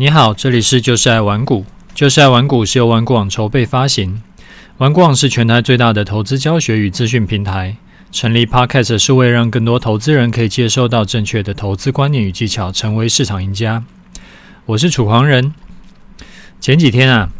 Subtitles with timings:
[0.00, 1.66] 你好，这里是就是爱玩股。
[1.92, 4.22] 就是爱玩股是由玩股网筹备发行。
[4.76, 7.76] 玩股网是全台最大的投资教学与资讯平台。
[8.12, 13.82] 成立 Podcast 是为让更多投资人可以接受到正确的投资观念与技巧，成为市场赢家。
[14.66, 15.52] 我是楚狂人。
[16.60, 17.30] 前几天啊，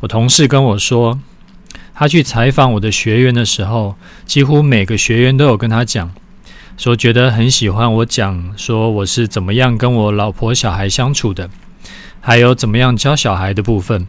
[0.00, 1.20] 我同事跟我说，
[1.92, 6.10] 他去采访我的学员的时候，几乎每个学员都有跟他讲，
[6.78, 11.50] 说觉得很喜欢我讲说我是怎么样跟我老婆小孩相处的。
[12.20, 14.06] 还有怎么样教小孩的部分，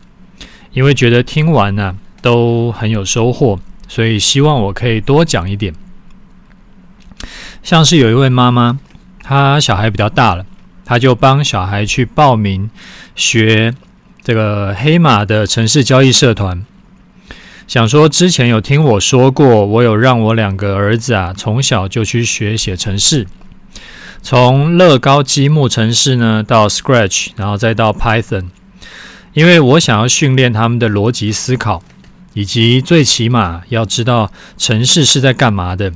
[0.73, 5.73] 因为觉得听完呢、都很有收获，所以希望我可以多讲一点。
[7.63, 8.79] 像是有一位妈妈，
[9.23, 10.45] 她小孩比较大了，
[10.83, 12.69] 她就帮小孩去报名
[13.15, 13.73] 学
[14.21, 16.65] 这个黑马的城市交易社团，
[17.67, 23.27] 想说之前有听我说过，我有让我两个儿子啊从小就去学写程式。
[24.23, 28.45] 从乐高积木城市呢，到 Scratch，然后再到 Python，
[29.33, 31.81] 因为我想要训练他们的逻辑思考，
[32.33, 35.91] 以及最起码要知道城市是在干嘛的。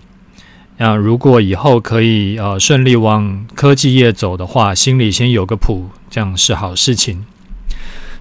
[0.77, 7.25] 那如果以后可以呃顺利往科技业走的话，心里先有个谱，这样是好事情。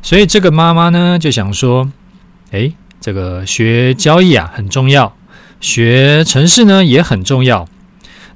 [0.03, 1.91] 所以这个妈妈呢就想说，
[2.51, 5.17] 诶，这个学交易啊很重要，
[5.61, 7.67] 学城市呢也很重要。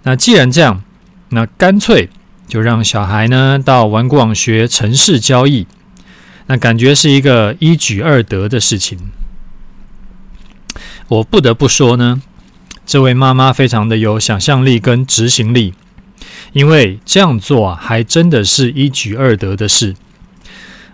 [0.05, 0.83] 那既然这样。
[1.31, 2.09] 那干脆
[2.47, 5.67] 就让小孩呢到玩股网学城市交易，
[6.47, 9.11] 那感觉是一个一举二得的事情。
[11.09, 12.23] 我不得不说呢，
[12.87, 15.75] 这位妈妈非常的有想象力跟执行力，
[16.53, 19.97] 因为这样做啊，还真的是一举二得的事。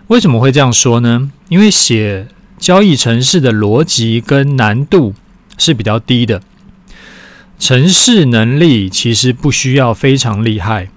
[0.07, 1.31] 为什么会这样说呢？
[1.49, 5.13] 因为写交易城市的逻辑跟难度
[5.57, 6.41] 是比较低的。
[7.57, 10.89] 城市能力其实不需要非常厉害，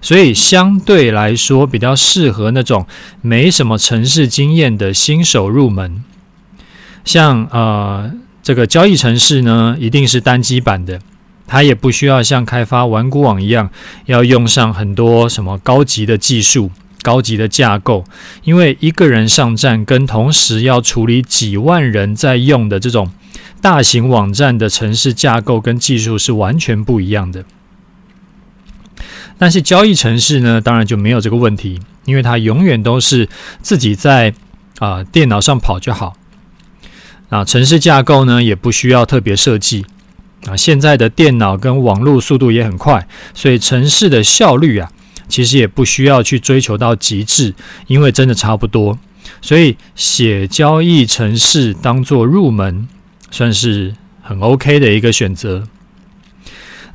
[0.00, 2.86] 所以相对来说比较适合那种
[3.20, 6.04] 没什么城市经验的新手入门。
[7.04, 8.12] 像呃
[8.42, 11.00] 这个交易城市呢，一定是单机版的，
[11.46, 13.70] 它也不需要像开发玩股网一样
[14.06, 16.70] 要用上很多什么高级的技术、
[17.02, 18.04] 高级的架构，
[18.44, 23.10] 因为一个人上站跟同时要处理几万人在用的这种。
[23.60, 27.44] 大型网站的城市架构跟技术是完全不一样的，
[29.38, 33.28] 但是交易城市呢，当然就没有这个问题，因为它永远都是
[33.60, 34.34] 自己在
[34.80, 36.14] 啊、电脑上跑就好。
[37.28, 39.86] 啊，城市架构呢也不需要特别设计
[40.48, 40.56] 啊。
[40.56, 44.90] 现在的电脑跟网络速度也很快，所以城市的效率啊，
[45.32, 47.54] 其实也不需要去追求到极致，
[47.86, 48.98] 因为真的差不多。
[49.40, 52.86] 所以写交易程式当做入门。
[53.34, 55.66] 算是很 OK 的一个选择。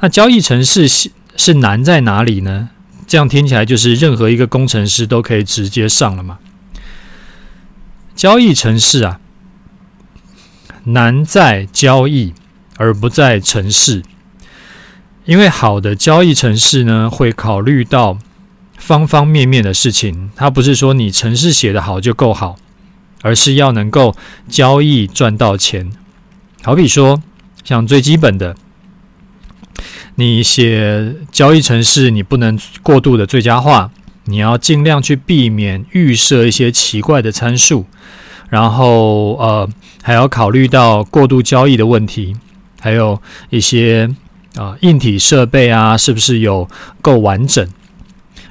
[0.01, 2.69] 那交易程式是是难在哪里呢？
[3.07, 6.37] 这样听起来就是任何一个工程师都可以直接上了嘛。
[8.15, 9.19] 交易程式啊，
[10.83, 12.35] 难在交易
[12.75, 14.03] 而不在程式，
[15.25, 18.19] 因为好的交易程式呢，会考虑到
[18.77, 20.31] 方方面面的事情。
[20.35, 22.55] 它不是说你程式写得好就够好，
[23.21, 24.15] 而是要能够
[24.47, 25.91] 交易赚到钱。
[26.63, 27.21] 好比说，
[27.63, 28.55] 像最基本的，
[30.15, 33.91] 你写交易程式，你不能过度的最佳化，
[34.25, 37.85] 你要尽量去避免预设一些奇怪的参数，
[38.49, 39.69] 然后呃，
[40.01, 42.35] 还要考虑到过度交易的问题，
[42.79, 44.09] 还有一些
[44.55, 46.67] 啊、硬体设备啊，是不是有
[47.01, 47.65] 够完整？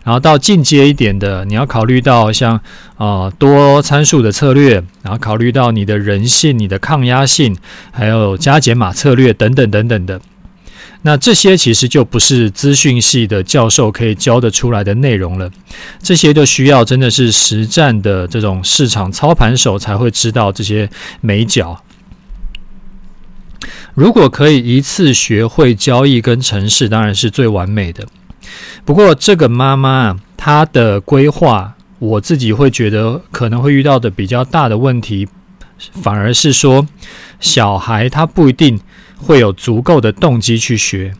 [0.07, 2.61] 然后到进阶一点的，你要考虑到像
[2.97, 7.57] 啊、多参数的策略，然后考虑到你的人性、你的抗压性，
[7.91, 10.21] 还有加减码策略等等等等的。
[11.03, 15.51] 那这些其实就不是资讯系的教授可以教得出来的内容了，
[16.01, 20.89] 这些就需要真的是实战的这种市场操盘手才会知道这些
[21.21, 21.83] 眉角。
[23.95, 28.07] 如果可以一次学会交易跟程式，当然是最完美的。
[28.85, 35.27] 不过，这个妈妈她的规划，我自己会觉得可能会遇到的比较大的问题，
[36.03, 36.87] 反而是说，
[37.41, 38.81] 小孩他不一定
[39.17, 41.13] 会有足够的动机去学，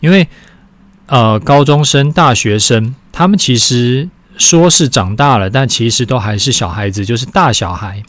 [0.00, 0.28] 因为
[1.06, 8.02] 呃，高中生、大学生，他们其实说是长大了，但其实都还是小孩子，就是大小孩。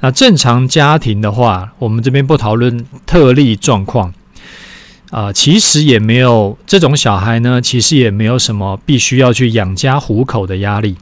[0.00, 4.14] 那正常家庭的话，我们这边不讨论特例状况。
[5.10, 10.96] 啊、其实也没有这种小孩呢，其实也没有什么必须要去养家糊口的压力，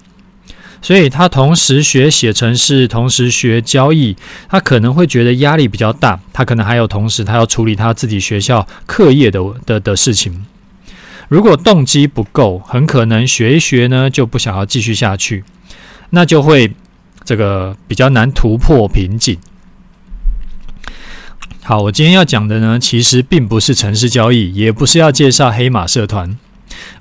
[0.81, 4.17] 所以他同时学写程式，同时学交易，
[4.49, 10.47] 他可能会觉得压力比较大，他可能还有同时他要处理他自己学校课业的的的事情，
[11.29, 15.43] 如果动机不够，很可能学一学呢就不想要继续下去，
[16.11, 16.73] 那就会
[17.25, 19.37] 这个比较难突破瓶颈。
[21.69, 26.39] 好，我今天要讲的呢，其实并不是城市交易，也不是要介绍黑马社团。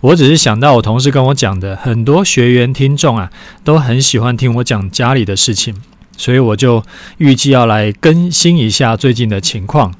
[0.01, 3.29] 我只是想到我同事跟我讲的，很多学员听众啊，
[3.63, 5.75] 都很喜欢听我讲家里的事情，
[6.17, 6.83] 所以我就
[7.19, 9.93] 预计要来更新一下最近的情况。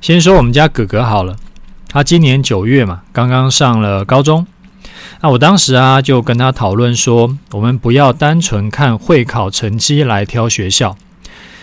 [0.00, 1.36] 先说我们家哥哥好了，
[1.86, 4.44] 他今年九月嘛，刚刚上了高中。
[5.20, 10.96] 那我当时啊，就跟他讨论说，我们不要单纯看会考成绩来挑学校。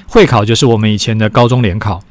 [0.09, 2.01] 会考就是我们以前的高中联考，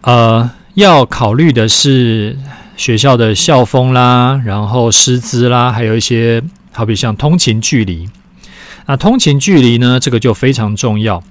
[0.00, 2.38] 呃，要考虑的是
[2.78, 6.42] 学校的校风啦，然后师资啦，还有一些
[6.72, 8.08] 好比像通勤距离。
[8.86, 11.22] 那通勤距离呢，这个就非常重要。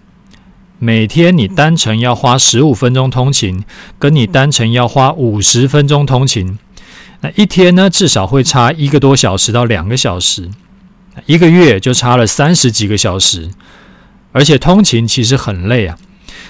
[0.77, 3.65] 每天你单程要花十五分钟通勤，
[3.97, 6.59] 跟你单程要花五十分钟通勤，
[7.21, 10.51] 那一天呢，至少会差一个多小时到两个小时，
[11.25, 13.49] 一个月就差了三十几个小时。
[14.31, 15.97] 而且通勤其实很累啊！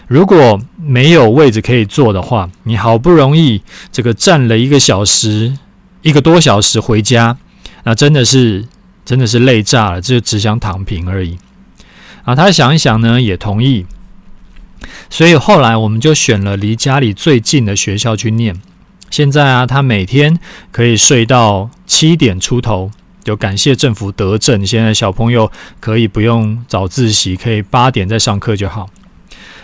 [0.07, 3.61] 如果没有位置可以坐的话，你好不容易
[3.91, 5.57] 这个站了一个小时、
[6.01, 7.37] 一个多小时回家，
[7.83, 8.65] 那真的是
[9.05, 11.37] 真的是累炸了，就只想躺平而已。
[12.23, 13.85] 啊，他想一想呢，也同意。
[15.09, 18.59] 所以后来我们就选了离家里最近的学校去念。
[19.09, 20.39] 现在啊，他每天
[20.71, 22.91] 可以睡到七点出头。
[23.29, 28.89] 就感谢政府德政，现在小朋友可以不用早自习，可以八点再上课就好。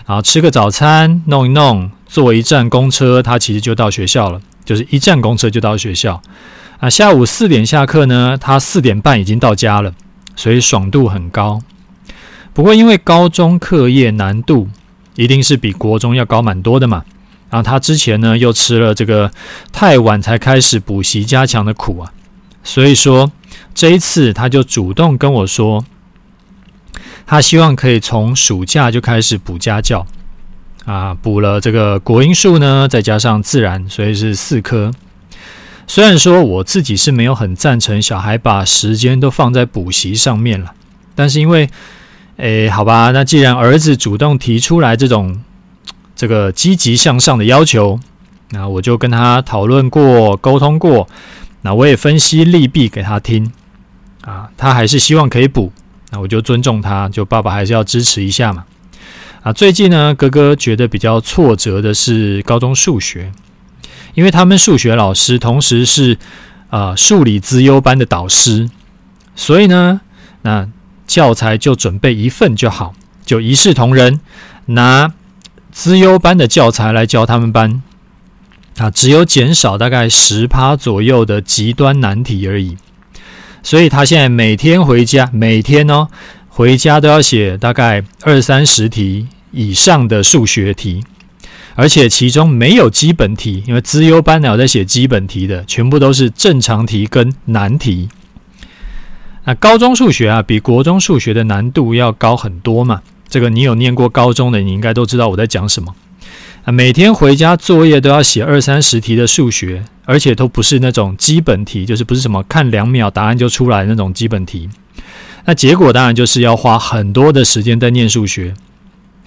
[0.06, 6.22] 然后吃个早餐，弄一弄，坐一站公车，他其实就到学校了，就是一站公车就到学校。
[6.80, 9.92] 啊，下午四点下课呢，他四点半已经到家了，
[10.36, 11.64] 所以爽度很高。
[12.54, 14.70] 不过因为高中课业难度
[15.16, 17.04] 一定是比国中要高蛮多的嘛，
[17.50, 19.32] 然后他之前呢又吃了这个
[19.74, 22.14] 太晚才开始补习加强的苦啊，
[22.64, 23.32] 所以说。
[23.74, 25.84] 这一次，他就主动跟我说，
[27.26, 30.06] 他希望可以从暑假就开始补家教，
[30.86, 34.92] 啊，补了这个国英数呢，再加上自然，所以是四科。
[35.88, 40.74] 虽然说我自己是没有很赞成小孩把时间都放在补习上面了，
[41.14, 41.70] 但是因为，
[42.38, 45.42] 诶，好吧，那既然儿子主动提出来这种
[46.16, 48.00] 这个积极向上的要求，
[48.50, 51.08] 那我就跟他讨论过、沟通过，
[51.66, 53.52] 那我也分析利弊给他听。
[54.22, 55.72] 啊，他还是希望可以补，
[56.12, 58.66] 那我就尊重他，就爸爸还是要支持一下嘛。
[59.42, 63.32] 啊，最近呢，哥哥觉得比较挫折的是高中数学，
[64.14, 66.18] 因为他们数学老师同时是
[66.70, 68.70] 啊数理资优班的导师，
[69.36, 70.02] 所以呢，
[70.42, 70.68] 那
[71.06, 74.20] 教材就准备一份就好，就一视同仁，
[74.68, 75.14] 拿
[75.72, 77.84] 资优班的教材来教他们班，
[78.78, 82.78] 啊，只有减少大概十趴左右的极端难题而已。
[83.64, 86.08] 所以他现在每天回家，每天哦
[86.50, 91.04] 回家都要写大概二三十题以上的数学题，
[91.76, 98.10] 而且其中没有基本题，因为资优班呢有在写基本题的，全部都是正常题跟难题。
[99.46, 103.02] 那高中数学啊，比国中数学的难度要高很多嘛。
[103.28, 105.96] 这个你有念过高中的，你应该都知道我在讲什么。
[106.66, 114.68] 啊，每天回家作业都要写二三十题的数学，而且都不是那种基本题，就是不是什么看两秒答案就出来那种基本题。
[115.46, 118.56] 那结果当然就是要花很多的时间在念数学，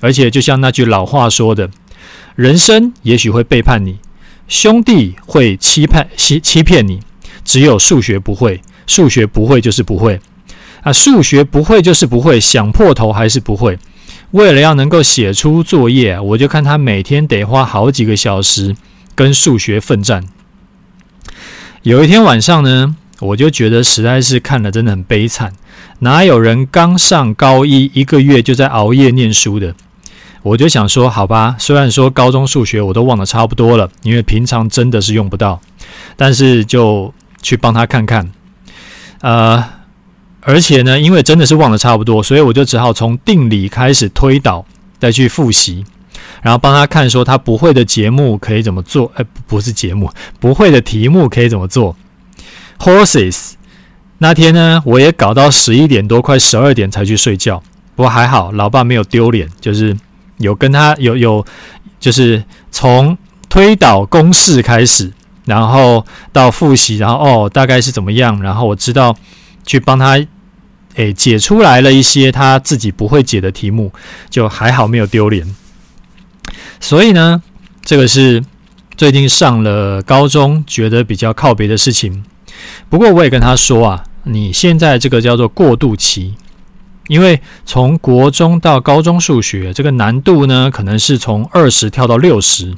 [0.00, 1.70] 而且就像那句老话说的
[2.34, 3.98] ：“人生也许会背叛你，
[4.48, 6.98] 兄弟会欺骗欺欺骗你，
[7.44, 10.18] 只有数学不会，数学不会就是不会
[10.82, 13.78] 啊，数学不会就是不会，想破头还是不会。”
[14.32, 18.76] 为了要能够写出作业，我就看他每天得花好几个小时
[19.14, 20.24] 跟数学奋战。
[21.82, 25.52] 有一天晚上呢，我就觉得实在是看了真的很悲惨。
[26.00, 29.74] 哪有人刚上高一一个月就在熬夜念书的？
[30.42, 35.60] 我就想说，好吧，虽然说高中数学我都忘得差不多了，因为平常真的是用不到，
[36.16, 37.12] 但是就
[37.42, 38.30] 去帮他看看，
[39.20, 39.77] 呃。
[40.48, 44.64] 而且呢，因为真的是忘得差不多，所以我就只好从定理开始推导，
[44.98, 45.84] 再去复习，
[46.40, 49.12] 然后帮他看说他不会的节目可以怎么做。
[49.16, 51.94] 哎，不是节目，不会的题目可以怎么做。
[52.78, 53.52] Horses
[54.16, 57.62] 那天呢，我也搞到十一点多，快十二点才去睡觉。
[57.94, 59.94] 不过还好，老爸没有丢脸，就是
[60.38, 61.44] 有跟他有有，
[62.00, 63.18] 就是从
[63.50, 65.12] 推导公式开始，
[65.44, 69.14] 然后到复习，然后哦大概是怎么样，然后我知道
[69.66, 70.18] 去帮他。
[70.98, 73.92] 诶，解出来了一些他自己不会解的题目，
[74.28, 75.54] 就还好没有丢脸。
[76.80, 77.40] 所以呢，
[77.82, 78.42] 这个是
[78.96, 82.24] 最近上了高中，觉得比较靠别的事情。
[82.88, 86.34] 不过我也跟他说啊，你现在这个叫做过渡期，
[87.06, 92.74] 因为从国中到高中数学这个难度呢，可能是从二十跳到六十，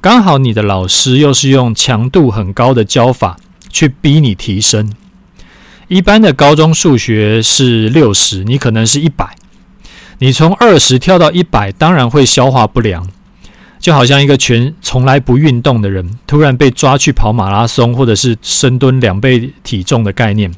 [0.00, 3.36] 刚好你的老师又是用强度很高的教法
[3.68, 4.94] 去逼你提升。
[5.88, 9.36] 一般的高中数学是六十，你可能是一百，
[10.18, 13.08] 你从二十跳到一百，当然会消化不良，
[13.78, 20.52] 就好像一个全从来不运动的人，突然被抓去跑马拉松或者是深蹲两倍体重的概念，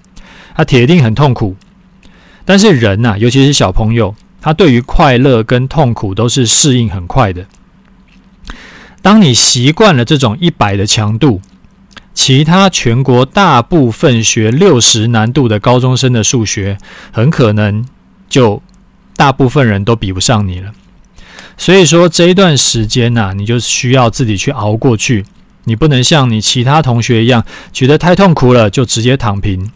[0.54, 1.56] 他铁定很痛苦。
[2.46, 7.44] 但是人呐、尤其是小朋友，他对于快乐跟痛苦都是适应很快的。
[9.02, 11.42] 当你习惯了这种一百的强度，
[12.18, 16.76] 其他全国大部分学六十难度的高中生的数学，
[17.12, 17.86] 很可能
[18.28, 18.60] 就
[19.16, 20.72] 大部分人都比不上你了。
[21.56, 25.24] 所以说这一段时间呐、你就需要自己去熬过去。
[25.62, 29.70] 你不能像你其他同学一样，觉得太痛苦了就直接躺平。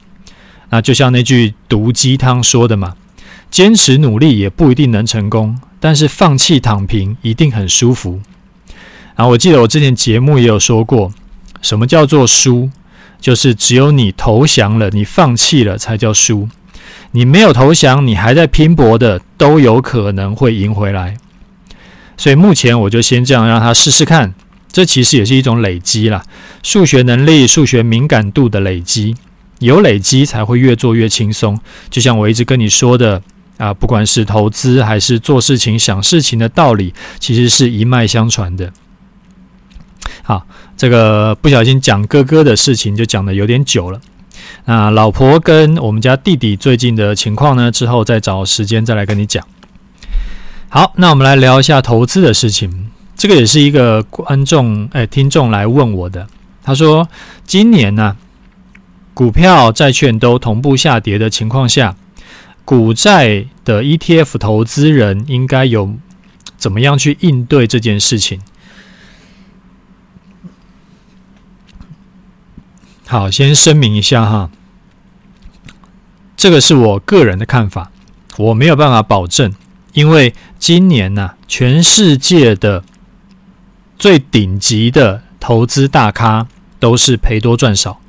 [0.70, 2.96] 那就像那句毒鸡汤说的嘛，
[3.52, 8.20] 坚持努力也不一定能成功，但是放弃躺平一定很舒服。
[9.14, 11.12] 然后我记得我之前节目也有说过。
[11.62, 12.68] 什么叫做输？
[13.18, 16.48] 就是只有你投降了，你放弃了才叫输。
[17.12, 21.16] 你没有投降，你还在拼搏的，都有可能会赢回来。
[22.16, 24.34] 所以目前我就先这样让他试试看。
[24.72, 26.24] 这其实也是一种累积啦，
[26.64, 29.14] 数学能力、数学敏感度的累积，
[29.60, 31.60] 有累积才会越做越轻松。
[31.88, 33.22] 就像我一直跟你说的
[33.58, 38.72] 啊，不管是投资还是做事情、想事情的道理，其实是一脉相传的。
[40.24, 40.44] 好。
[40.82, 44.00] 这个不小心讲哥哥的事情就讲得有点久了。
[44.64, 49.46] 那老婆跟我们家弟弟最近的情况呢，之后再找时间再来跟你讲。
[50.68, 52.90] 好，那我们来聊一下投资的事情。
[53.16, 56.26] 这个也是一个观众哎听众来问我的。
[56.64, 57.08] 他说，
[57.46, 58.16] 今年呢、
[59.14, 61.94] 股票、债券都同步下跌的情况下，
[62.64, 65.94] 股债的 ETF 投资人应该有
[66.56, 68.40] 怎么样去应对这件事情？
[73.12, 74.50] 好，先声明一下哈，
[76.34, 77.92] 这个是我个人的看法，
[78.38, 79.52] 我没有办法保证，
[79.92, 82.82] 因为今年呢、全世界的
[83.98, 86.48] 最顶级的投资大咖
[86.80, 88.00] 都是赔多赚少，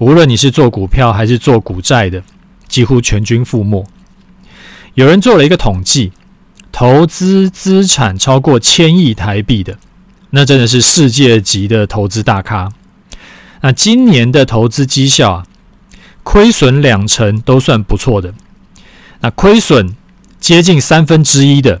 [0.00, 2.24] 无论你是做股票还是做股债的，
[2.66, 3.86] 几乎全军覆没。
[4.94, 6.10] 有人做了一个统计，
[6.72, 9.78] 投资资产超过千亿台币的，
[10.30, 12.72] 那真的是世界级的投资大咖。
[13.66, 15.46] 那今年的投资绩效啊，
[16.22, 18.32] 亏损两成都算不错的。
[19.22, 19.96] 那亏损
[20.38, 21.80] 接近三分之一的，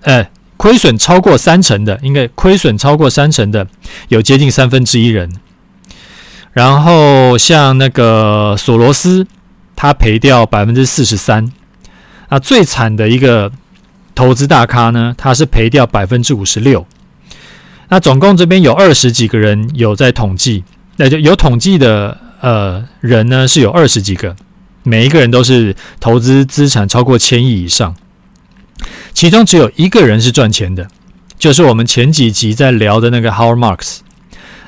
[0.00, 3.66] 呃，亏损超过三成的，应该亏损超过三成的，
[4.08, 5.30] 有接近三分之一人。
[6.54, 9.26] 然后像那个索罗斯，
[9.76, 11.52] 他赔掉百分之四十三。
[12.30, 13.52] 那最惨的一个
[14.14, 16.86] 投资大咖呢，他是赔掉百分之五十六。
[17.90, 20.64] 那总共这边有二十几个人有在统计，
[20.96, 24.34] 那就有统计的呃人呢是有二十几个，
[24.84, 27.94] 每一个人都是投资资产超过千亿以上，
[29.12, 30.88] 其中只有一个人是赚钱的，
[31.36, 33.98] 就是我们前几集在聊的那个 Howard Marks，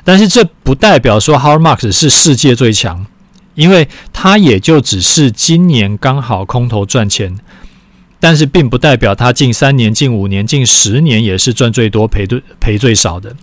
[0.02, 3.06] 但是这不代表说 Howard Marks 是世界最强，
[3.54, 7.38] 因为他也就只是今年刚好空头赚钱。
[8.24, 13.34] 但是并不代表他近三年、近五年、近十年也是赚最多、赔最赔最少的。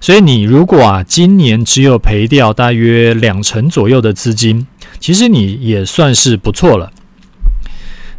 [0.00, 4.66] 所以你如果啊今年只有赔掉大约两成左右的资金，
[4.98, 6.90] 其实你也算是不错了。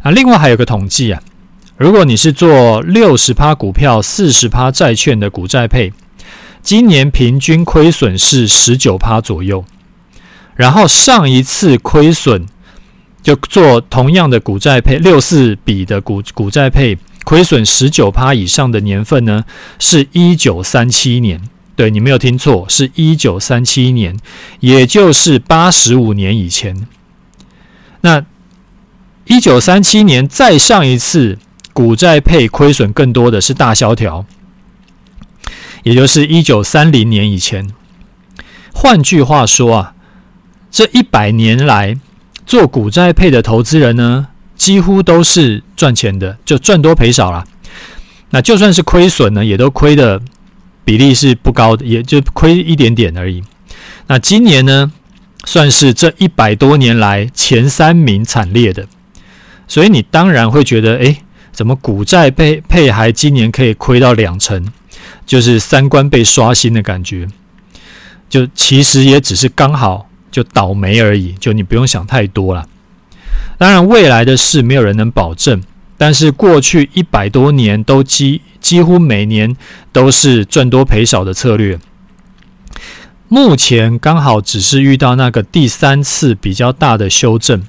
[0.00, 1.20] 啊，另外还有个统计啊，
[1.76, 5.92] 如果你是做六十趴股票、四十趴债券的股债配，
[6.62, 9.66] 今年平均亏损是十九趴左右，
[10.56, 12.46] 然后上一次亏损。
[13.28, 19.44] 就做同样的股债配六四比的股股债配，亏损十九趴以上的年份呢，
[19.78, 21.38] 是一九三七年。
[21.76, 24.16] 对，你没有听错，是一九三七年，
[24.60, 26.86] 也就是八十五年以前。
[28.00, 28.24] 那
[29.26, 31.36] 一九三七年再上一次
[31.74, 34.24] 股债配亏损更多的是大萧条，
[35.82, 37.68] 也就是一九三零年以前。
[38.72, 39.94] 换句话说啊，
[40.70, 41.98] 这一百年来。
[42.48, 47.44] 做股债配的投资人呢，几乎都是赚钱的，就赚多赔少啦。
[48.30, 50.22] 那就算是亏损呢，也都亏的
[50.82, 53.42] 比例是不高的，也就亏一点点而已。
[54.06, 54.90] 那今年呢，
[55.44, 58.86] 算是这一百多年来前三名惨烈的，
[59.66, 61.18] 所以你当然会觉得，诶，
[61.52, 64.66] 怎么股债配配还今年可以亏到两成？
[65.26, 67.28] 就是三观被刷新的感觉。
[68.30, 72.66] 就其实也只是刚好就倒霉而已，就你不用想太多了。
[73.56, 75.62] 当然，未来的事没有人能保证，
[75.96, 79.56] 但是过去一百多年都几几乎每年
[79.92, 81.78] 都是赚多赔少的策略。
[83.28, 87.62] 目前刚好只是遇到那个第三次比较大的修正，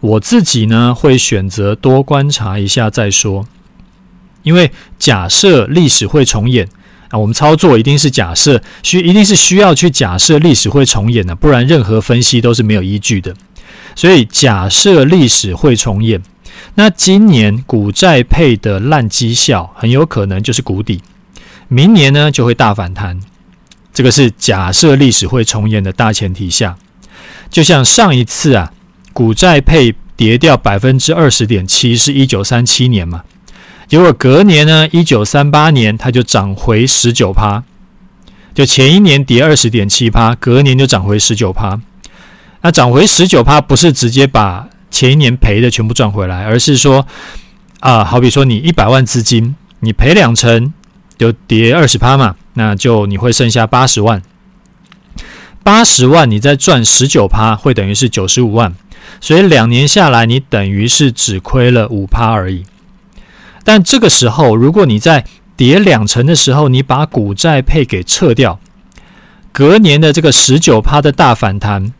[0.00, 3.46] 我自己呢会选择多观察一下再说，
[4.42, 6.68] 因为假设历史会重演。
[7.18, 13.34] 我们操作一定是假设，需一定是需要去假设历史会重演的，不然任何分析都是没有依据的。
[13.94, 16.20] 所以假设历史会重演，
[16.74, 21.00] 那今年股债配的烂绩效很有可能就是谷底，
[21.68, 23.20] 明年呢就会大反弹。
[23.92, 26.76] 这个是假设历史会重演的大前提下，
[27.48, 28.72] 就像上一次啊，
[29.12, 33.22] 股债配跌掉百分之二十点七，是一九三七年嘛。
[33.86, 37.62] 结果隔年呢，一九三八年它就涨回十九趴，
[38.54, 41.80] 就前一年跌二十点七趴，隔年就涨回十九趴。
[42.62, 47.06] 那涨回十九趴不是直接把前一年赔的全部赚回来，而是说
[47.80, 50.72] 啊，好比说你一百万资金，你赔两成
[51.18, 54.22] 就跌二十趴嘛，那就你会剩下八十万，
[55.62, 58.74] 八十万你再赚十九趴，会等于是九十五万，
[59.20, 62.64] 所以两年下来你等于是只亏了五趴而已。
[63.64, 65.24] 但这个时候，如果你在
[65.56, 68.60] 跌两成的时候，你把股债配给撤掉，
[69.52, 71.92] 隔年的这个十九趴的大反弹，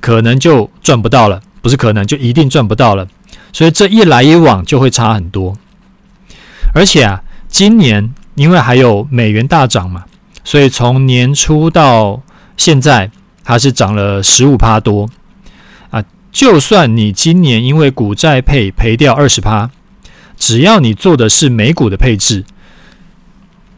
[0.00, 1.42] 可能就赚不到了。
[1.60, 3.08] 不是可能，就一定赚不到了。
[3.52, 5.56] 所以这一来一往就会差很多。
[6.72, 10.04] 而且啊，今年因为还有美元大涨嘛，
[10.44, 12.22] 所以从年初到
[12.56, 13.10] 现在，
[13.42, 15.10] 它是涨了十五趴多
[15.90, 16.04] 啊。
[16.30, 19.70] 就算你今年因为股债配赔掉二十趴。
[20.38, 22.44] 只要你做的是美股的配置，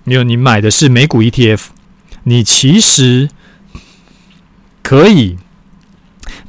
[0.05, 1.61] 因为你买的是美股 ETF，
[2.25, 3.31] 你其实
[4.83, 5.38] 可以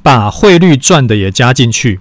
[0.04, 2.00] 把汇率赚的也加进去，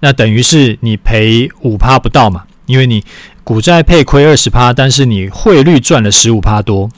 [0.00, 2.44] 那等于是你赔五趴不到嘛？
[2.64, 3.04] 因为你
[3.44, 6.90] 股债配亏二十趴，但是你汇率赚了十五趴多。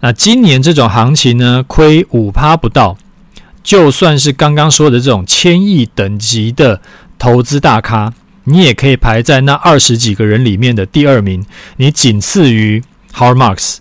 [0.00, 2.98] 那今年这种行情呢，亏五趴不到，
[3.62, 6.82] 就算是刚刚说的这种千亿等级的
[7.18, 8.12] 投资大咖。
[8.48, 11.44] 你也可以排在那二十几个人里面的第二名，
[11.76, 12.82] 你仅次于
[13.12, 13.78] Howard Marks，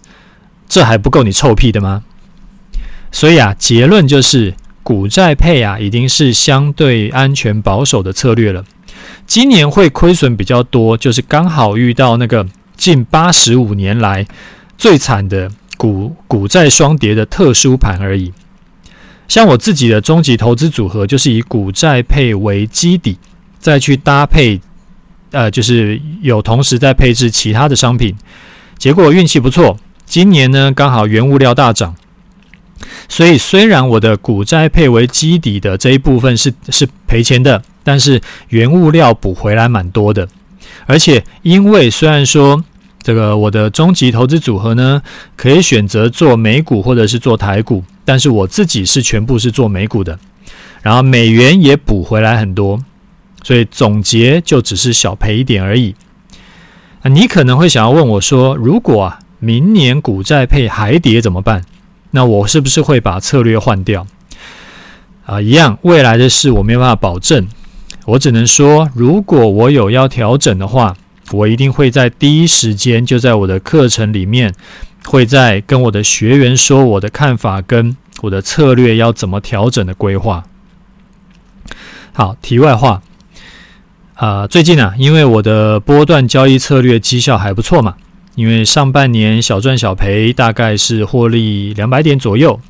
[0.67, 2.03] 这还不够你臭屁的吗？
[3.11, 8.65] 所以啊，结论就是股债配啊，已经是相对安全保守的策略了。
[9.27, 14.25] 今年会亏损比较多，就是刚好遇到那个近八十五年来
[14.77, 18.33] 最惨的股股债双跌的特殊盘而已。
[19.27, 23.17] 像我自己的终极投资组合，就是以股债配为基底。
[23.65, 24.61] 再去搭配，
[25.31, 28.15] 呃，就是有同时在配置其他的商品，
[28.77, 29.75] 结果运气不错。
[30.05, 31.95] 今年呢，刚好原物料大涨，
[33.09, 40.27] 所以虽然我的股债配为基底的这一部分是是赔钱的，但是原物料补回来蛮多的。
[40.85, 42.63] 而且因为虽然说
[43.01, 45.01] 这个我的终极投资组合呢，
[45.35, 50.19] 可以选择做美股或者是做台股，但是我自己是全部是做美股的，
[50.83, 52.79] 然后美元也补回来很多。
[53.45, 55.93] 所以总结就只是小赔一点而已。
[57.03, 61.63] 啊，你可能会想要问我说，如果啊明年股债配还跌怎么办？
[62.09, 64.07] 那我是不是会把策略换掉？
[65.27, 67.47] 啊，一样，未来的事我没有办法保证。
[68.05, 70.97] 我只能说，如果我有要调整的话，
[71.31, 74.55] 我一定会在第一时间就在我的课程里面，
[75.05, 80.45] 会在跟我的学员说我的看法跟我的策略要怎么调整的规划。
[82.11, 83.03] 好，题外话。
[84.15, 87.95] 啊、最近啊，因为我的波段交易策略绩效还不错嘛，
[88.35, 92.61] 因为上半年小赚小赔，大概是获利两百点左右。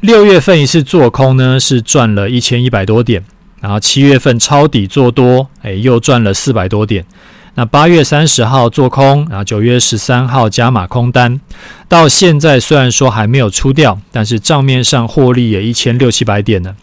[0.00, 3.24] 六月份一次做空呢，是赚了一千一百多点，
[3.62, 7.06] 然后七月份抄底做多，哎，又赚了四百多点。
[7.54, 11.40] 那八月三十号做空，然后九月十三号加码空单，
[11.88, 16.76] 到现在虽然说还没有出掉，但是账面上获利也一千六七百点了。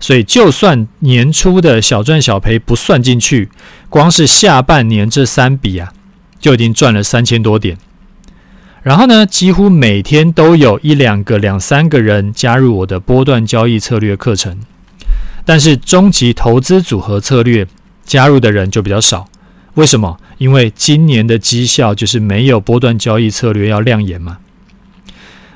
[0.00, 3.48] 所以，就算年初的小赚小赔不算进去，
[3.88, 5.92] 光是下半年这三笔啊，
[6.38, 7.78] 就已经赚了三千多点。
[8.82, 14.58] 然后呢，几乎每天都有一两个、两三个人加入我的波段交易策略课程，
[15.46, 17.66] 但是终极投资组合策略
[18.04, 19.26] 加入的人就比较少。
[19.74, 20.18] 为什么？
[20.36, 24.38] 因为今年的绩效就是没有波段交易策略要亮眼嘛。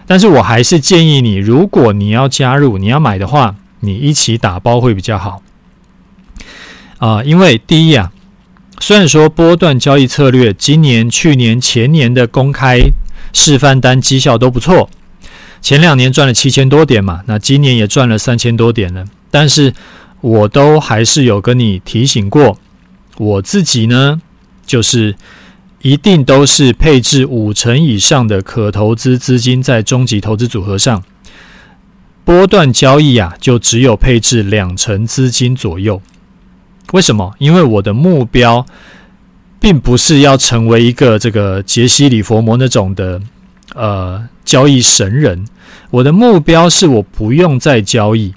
[0.07, 5.43] 但是我还是建议你，如果你要加入、你要买的话，你一起打包会比较好
[6.99, 8.13] 啊，因为第一啊，
[8.81, 12.81] 虽然说波段交易策略今年、去年、前年的公开
[13.33, 14.91] 示范单绩效都不错，
[15.61, 19.05] 前两年赚了七千多点嘛，那今年也赚了三千多点了。
[19.31, 19.75] 但是
[20.21, 22.59] 我都还是有跟你提醒过，
[23.19, 24.21] 我自己呢，
[24.67, 25.15] 就是
[25.83, 31.05] 一定都是配置五成以上的可投资资金在终极投资组合上，
[32.29, 36.03] 波段交易啊，就只有配置两成资金左右。
[36.93, 37.35] 为什么？
[37.39, 38.67] 因为我的目标
[39.59, 43.19] 并不是要成为一个这个杰西·里佛摩那种的
[43.75, 45.47] 呃交易神人，
[45.89, 48.35] 我的目标是我不用再交易，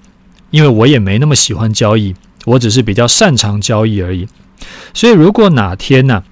[0.52, 4.26] 因为我也没那么喜欢交易，我只是比较擅长交易而已。
[4.94, 6.24] 所以，如果哪天呢、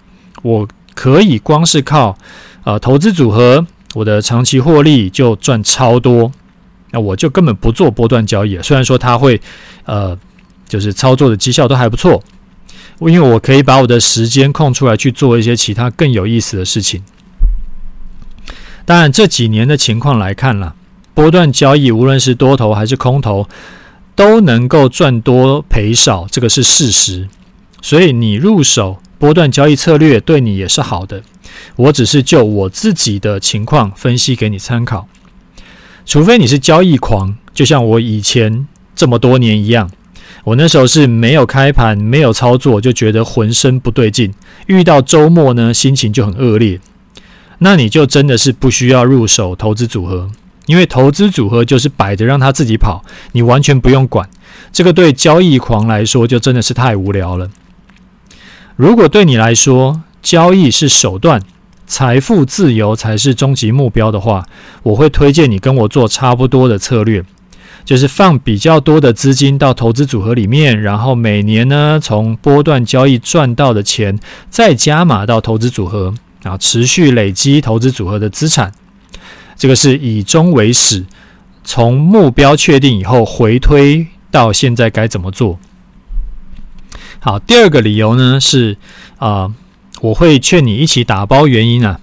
[0.43, 2.17] 我可以光是靠
[2.63, 6.31] 呃投资组合，我的长期获利就赚超多，
[6.91, 8.59] 那我就根本不做波段交易。
[8.61, 9.41] 虽然说它会
[9.85, 10.17] 呃。
[10.69, 12.21] 就是操作的绩效都还不错，
[12.99, 17.01] 因为我可以把我的时间空出来去做一些其他更有意思的事情。
[18.85, 20.75] 当然，这几年的情况来看啦，
[21.15, 23.49] 波段交易无论是多头还是空头，
[24.13, 27.27] 都能够赚多赔少，这个是事实。
[27.81, 31.23] 所以你入手波段交易策略对你也是好的。
[31.77, 35.07] 我只是就我自己的情况分析给你参考。
[36.09, 39.91] 除非你是交易狂，就像我以前这么多年一样。
[40.43, 44.33] 我那时候是没有开盘，没有操作，就觉得浑身不对劲。
[44.65, 46.79] 遇到周末呢，心情就很恶劣。
[47.59, 50.31] 那你就真的是不需要入手投资组合，
[50.65, 54.27] 因为投资组合就是摆着让它自己跑，你完全不用管。
[54.71, 57.51] 这个对交易狂来说就真的是太无聊了。
[58.75, 61.43] 如果对你来说，交易是手段，
[61.89, 64.45] 财富自由才是终极目标的话，
[64.83, 67.25] 我会推荐你跟我做差不多的策略。
[67.83, 78.71] 就是放比较多的资金到投资组合里面，然后每年呢，从波段交易赚到的钱再加码到投资组合，然后持续累积投资组合的资产。
[79.55, 81.05] 这个是以终为始，
[81.63, 85.57] 从目标确定以后回推到现在该怎么做。
[87.19, 88.77] 好，第二个理由呢是
[89.17, 89.51] 啊、
[90.01, 91.99] 我会劝你一起打包，原因啊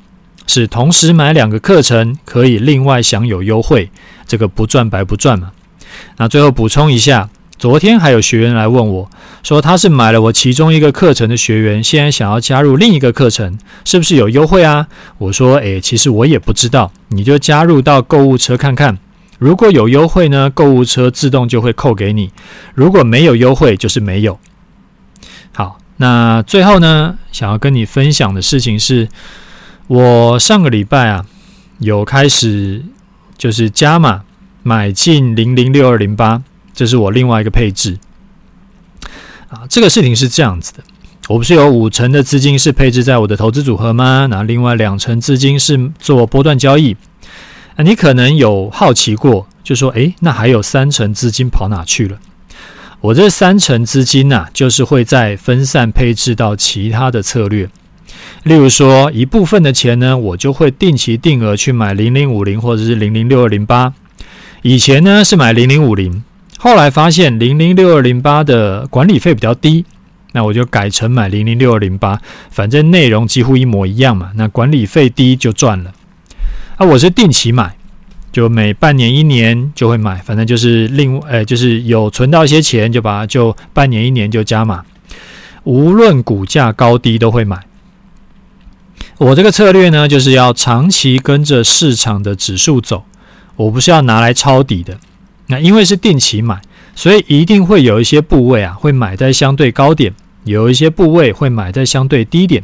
[0.46, 3.90] 是同时买两个课程可以另外享有优惠，
[4.26, 5.52] 这个不赚白不赚嘛。
[6.18, 9.10] 那最后补充一下，昨天还有学员来问我，
[9.42, 14.88] 说他是买了我其中一个课程的学员，现在想要加入另一个课程，是不是有优惠啊？
[15.18, 18.98] 我说，诶，其实我也不知道，你就加入到购物车看看，
[19.38, 22.28] 如果有优惠呢，购物车自动就会扣给你；
[22.74, 24.38] 如果没有优惠，就是没有。
[25.52, 29.08] 好，那最后呢，想要跟你分享的事情是，
[29.88, 31.26] 我上个礼拜啊，
[31.78, 32.84] 有开始
[33.36, 34.22] 就是加码。
[34.66, 36.42] 买进零零六二零八，
[36.74, 37.98] 这是我另外一个配置
[39.48, 39.62] 啊。
[39.68, 40.82] 这个事情是这样子的，
[41.28, 44.26] 我不是有五成的资金是配置在我的投资组合吗？
[44.28, 46.96] 那另外两成资金是做波段交易。
[47.76, 52.18] 那你可能有好奇过，就说：诶，那还有三成资金跑哪去了？
[53.00, 57.68] 我这三成资金呢，就是会再分散配置到其他的策略。
[58.42, 63.92] 例如说，一部分的钱呢，我就会定期定额去买零零五零或者是零零六二零八。
[64.62, 66.24] 以前呢是买零零五零，
[66.58, 69.84] 后来发现零零六二零八的管理费比较低，
[70.32, 75.92] 那我就改成买零零六二零八，反正内容几乎一模一样嘛，那管理费低就赚了。
[76.76, 77.75] 啊，我是定期买，
[78.36, 84.84] 就每半年一年就会买，反正就是另外，呃，就是有存到一些钱，就把它就半年一年就加码，
[85.64, 87.64] 无论股价高低都会买。
[89.16, 93.04] 我这个策略呢，就是要长期跟着市场的指数走。
[93.56, 94.98] 我不是要拿来抄底的，
[95.46, 96.60] 那因为是定期买，
[96.94, 100.12] 所以一定会有一些部位啊，会买在相对高点，
[100.44, 102.62] 有一些部位会买在相对低点。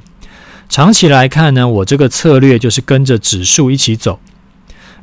[0.68, 4.20] 长期来看呢，我这个策略就是跟着指数一起走，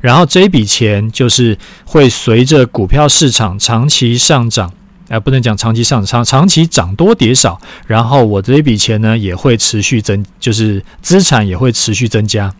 [0.00, 4.72] 然后这一笔钱就是会随着股票市场长期上涨，
[5.08, 12.54] 哎、呃，不能讲长期上涨，长期涨多跌少，然后我这一笔钱呢也会持续增，就是资产也会持续增加。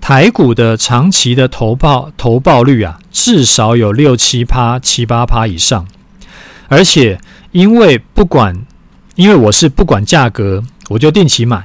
[0.00, 5.86] 台股的长期的投报投报率啊，至少有六七趴、七八趴以上。
[6.66, 7.20] 而且，
[7.52, 8.66] 因为不管，
[9.14, 11.64] 因为我是不管价格，我就定期买，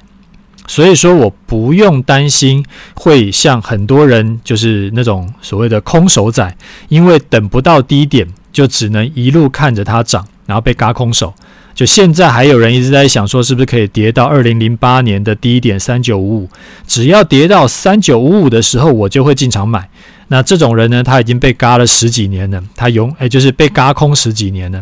[0.68, 6.56] 所以说我不用担心会像很多人就是那种所谓的空手仔，
[6.90, 11.34] 因为等不到低点，就只能一路看着它涨，然后被嘎空手。
[11.74, 16.50] 就现在还有人一直在想说，是不是可以跌到二零零八年的低点三九五五？
[16.86, 19.88] 只要跌到三九五五的时候，我就会进场买。
[20.30, 24.82] 那这种人呢，他已经被嘎了十几年了，他永哎就是被嘎空十几年了。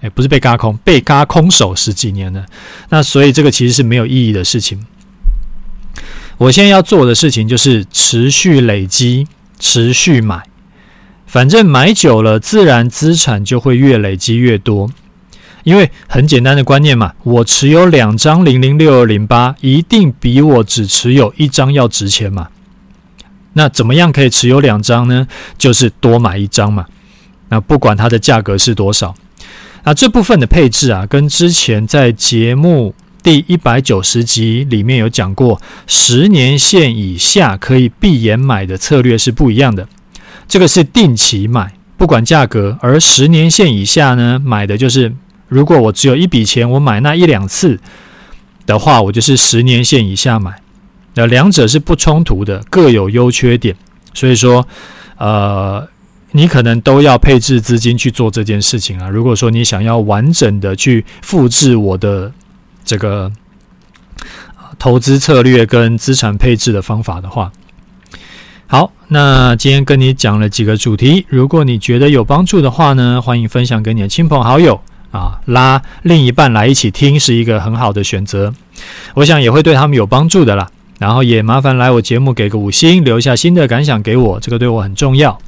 [0.00, 2.44] 诶，不是被嘎空，被嘎空手十几年了。
[2.90, 4.84] 那所以这个其实是没有意义的事情。
[6.38, 9.26] 我现在要做的事情就是持续累积，
[9.58, 10.42] 持续买，
[11.26, 14.90] 反正买久了，自然资产就会越累积越多。
[15.64, 22.48] 因为很简单的观念嘛，我持有两张零零六二零八，一定比我只持有一张要值钱嘛。
[23.54, 25.26] 那怎么样可以持有两张呢？
[25.58, 26.86] 就是多买一张嘛。
[27.48, 29.14] 那不管它的价格是多少，
[29.82, 32.94] 那这部分的配置啊，跟之前在节目
[33.26, 39.88] 第一百九十集里面有讲过，十年线以下可以闭眼买的策略是不一样的。
[40.46, 45.12] 这个是定期买，不管价格；而十年线以下呢，买的就是。
[45.48, 47.80] 如果我只有一笔钱，我买那一两次
[48.64, 50.60] 的话，我就是十年线以下买。
[51.14, 53.74] 那两者是不冲突的，各有优缺点。
[54.14, 54.68] 所以说，
[55.18, 55.88] 呃，
[56.30, 59.08] 你可能都要配置资金去做这件事情啊。
[59.08, 62.32] 如果说你想要完整的去复制我的
[62.86, 63.30] 这个
[64.78, 67.52] 投资策略跟资产配置的方法的话，
[68.66, 74.80] 好，那今天跟你讲了几个主题，如果你觉得有帮助的话呢，欢迎分享给你的亲朋好友。
[75.12, 78.52] 啊，拉另一半来一起听是一个很好的选择，
[79.14, 80.68] 我想也会对他们有帮助的啦。
[80.98, 85.38] 然后也麻烦来我节目给个五星，留下新的感想给我，这个对我很重要。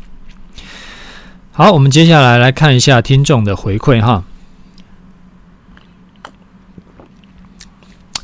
[1.52, 4.24] 好，我们接下来来看一下听众的回馈哈。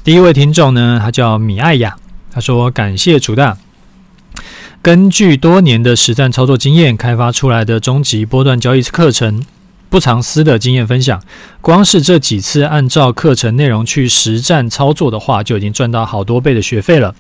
[0.05, 1.97] 第一位听众呢，他叫米艾雅，
[2.31, 3.57] 他说感谢楚大，
[4.83, 9.43] 根据多年的实战操作经验开发出来的终极波段交易课程。
[9.89, 11.23] 不藏私的经验分享，
[11.61, 17.15] 光是这几次按照课程内容去实战操作的话，就已经赚到好多倍的学费了。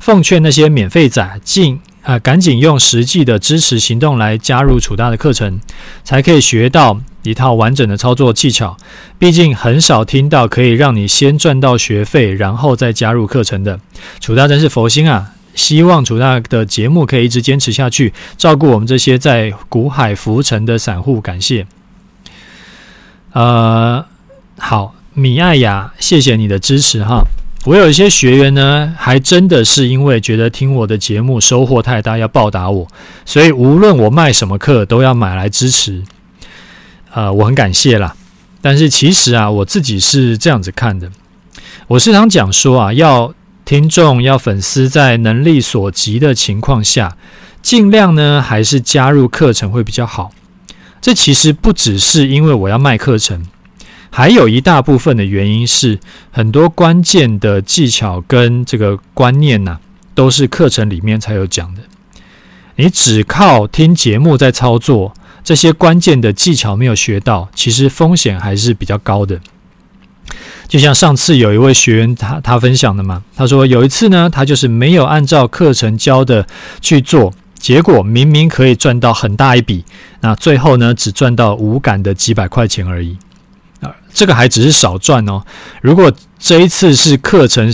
[0.00, 5.60] 奉劝那些免费仔，尽啊赶紧用实际的支持行动来加入楚大的课程，
[6.02, 8.76] 才可以学到一套完整的操作技巧。
[9.18, 13.78] 毕竟很少听到可以让你先赚到学费，然后再加入课程的。
[14.20, 15.32] 楚大真是佛心啊！
[15.54, 21.18] 希望楚大的节目可以一直坚持下去，照顾我们这些在股海浮沉的散户。
[21.18, 21.66] 感谢。
[23.32, 24.04] 呃，
[24.58, 27.22] 好，米爱雅，谢谢你的支持哈。
[27.64, 32.86] 我有一些学员呢，还真的是因为觉得听我的节目收获太大，要报答我，
[33.24, 36.02] 所以无论我卖什么课，都要买来支持。
[37.16, 38.14] 呃，我很感谢啦。
[38.60, 41.10] 但是其实啊，我自己是这样子看的。
[41.88, 43.32] 我时常讲说啊，要
[43.64, 47.16] 听众、要粉丝在能力所及的情况下，
[47.62, 50.30] 尽量呢还是加入课程会比较好。
[51.00, 53.46] 这其实不只是因为我要卖课程，
[54.10, 55.98] 还有一大部分的原因是
[56.30, 59.78] 很多关键的技巧跟这个观念呐、
[60.14, 61.80] 都是课程里面才有讲的。
[62.74, 65.14] 你只靠听节目在操作，
[65.46, 69.38] 这些关键的技巧没有学到，其实风险还是比较高的。
[70.66, 76.44] 就像上次有一位学员他他分享的嘛，他说有一次呢，他就是没有按照课程教的
[76.80, 77.32] 去做。
[77.60, 79.84] 结果明明可以赚到很大一笔，
[80.20, 83.16] 那最后呢，只赚到无感的几百块钱而已
[83.80, 83.94] 啊！
[84.12, 85.42] 这个还只是少赚哦。
[85.80, 87.72] 如果这一次是课程，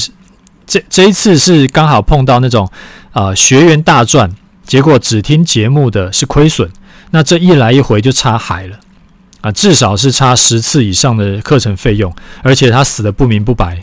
[0.67, 2.71] 这这一次是刚好碰到那种
[3.13, 4.31] 啊、学员大赚，
[4.67, 6.71] 结果只听节目的是亏损，
[7.13, 8.79] 那这一来一回就差海了
[9.43, 9.53] 啊！
[9.53, 13.83] 至少是差十次以上的课程费用，而且他死得不明不白。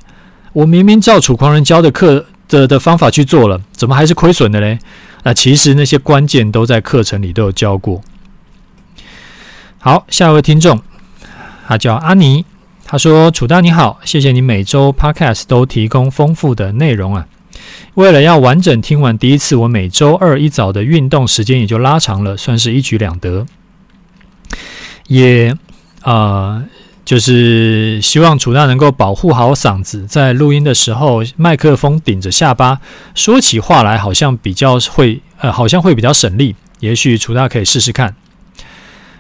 [0.54, 4.80] 我明明照楚狂人教的课的的方法去做了，怎么还是亏损的嘞？
[5.24, 8.02] 那其实那些关键都在课程里都有教过。
[9.80, 10.82] 好，下一位听众，
[11.68, 12.46] 他叫阿尼，
[12.86, 17.28] 他说：“楚大你好，谢谢你每周 Podcast 都提供丰富的内容啊。
[17.96, 23.46] 为了要完整听完第一次，我每周二一早的运动时间也就拉长了，算是一举两得。
[25.08, 25.56] 也。
[26.04, 26.64] 呃”
[27.04, 32.80] 就是希望楚大能够保护好嗓子，在录音的时候，麦克风顶着下巴，
[33.16, 36.56] 说起话来好像比较会，呃，好像会比较省力。
[36.82, 38.14] 也许楚大可以试试看。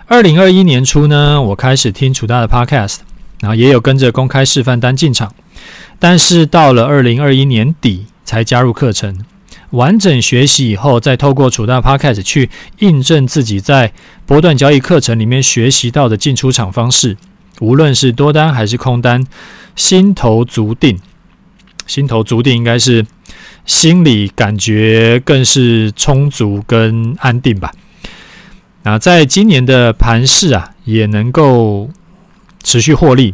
[0.05, 2.97] 二零二一年初呢，我开始听楚大的 Podcast，
[3.39, 5.33] 然后也有跟着公开示范单进场，
[5.97, 9.25] 但是到了二零二一年底才加入课程，
[9.71, 13.91] 完整学习以后，再透过楚大 Podcast 去印证自己在
[14.27, 17.17] 波段交易课程里面学习到的进出场方式。
[17.59, 19.25] 无论是多单还是空单，
[19.75, 20.99] 心头足定。
[21.87, 23.03] 心头足定应该是
[23.65, 27.71] 心里感觉更是充足跟安定吧。
[28.83, 31.89] 啊，在今年的盘势啊，也能够
[32.61, 33.33] 持续获利，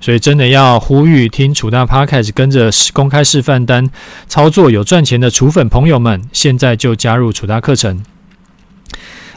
[0.00, 3.88] 所以真的要呼吁听楚大 Podcast 跟着公开示范单
[4.28, 8.02] 操作有赚钱的楚粉朋友们，现在就加入楚大课程。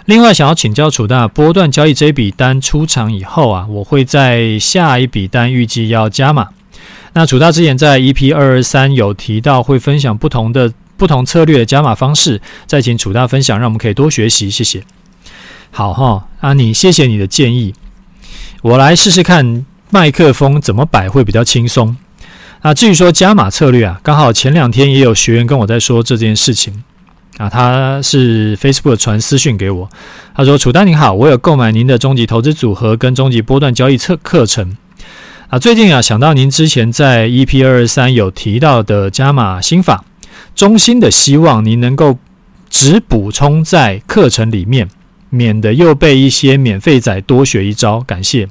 [0.06, 6.48] 另外，想要请教楚大，波段交易这笔单出场以后啊，我会在下一笔单预计要加码。
[7.14, 14.50] 那楚大之前在 EP 二二三有提到会分享不同的不同策略的加码方式，再请楚大分享，让我们可以多学习。
[14.50, 14.84] 谢谢。
[15.72, 17.74] 好哈，啊你谢谢你的建议，
[18.64, 21.96] 我来试试看麦克风怎么摆会比较轻松。
[22.62, 26.84] 啊，至于说加码策略啊，刚好前两天也有学员跟我在说这件事情。
[27.38, 29.90] 啊，他是 Facebook 传私讯给我，
[30.36, 34.76] 他说：“楚丹您好，我有购买您的终极投资组合跟终极波段交易课课程。
[35.48, 40.04] 啊，最近啊想到您之前在 EP 二二三有提到的加码心法，
[40.54, 42.20] 衷心的希望您能够
[42.70, 44.90] 只补充在课程里面，
[45.30, 48.02] 免得又被一些免费仔多学一招。
[48.02, 48.50] 感谢。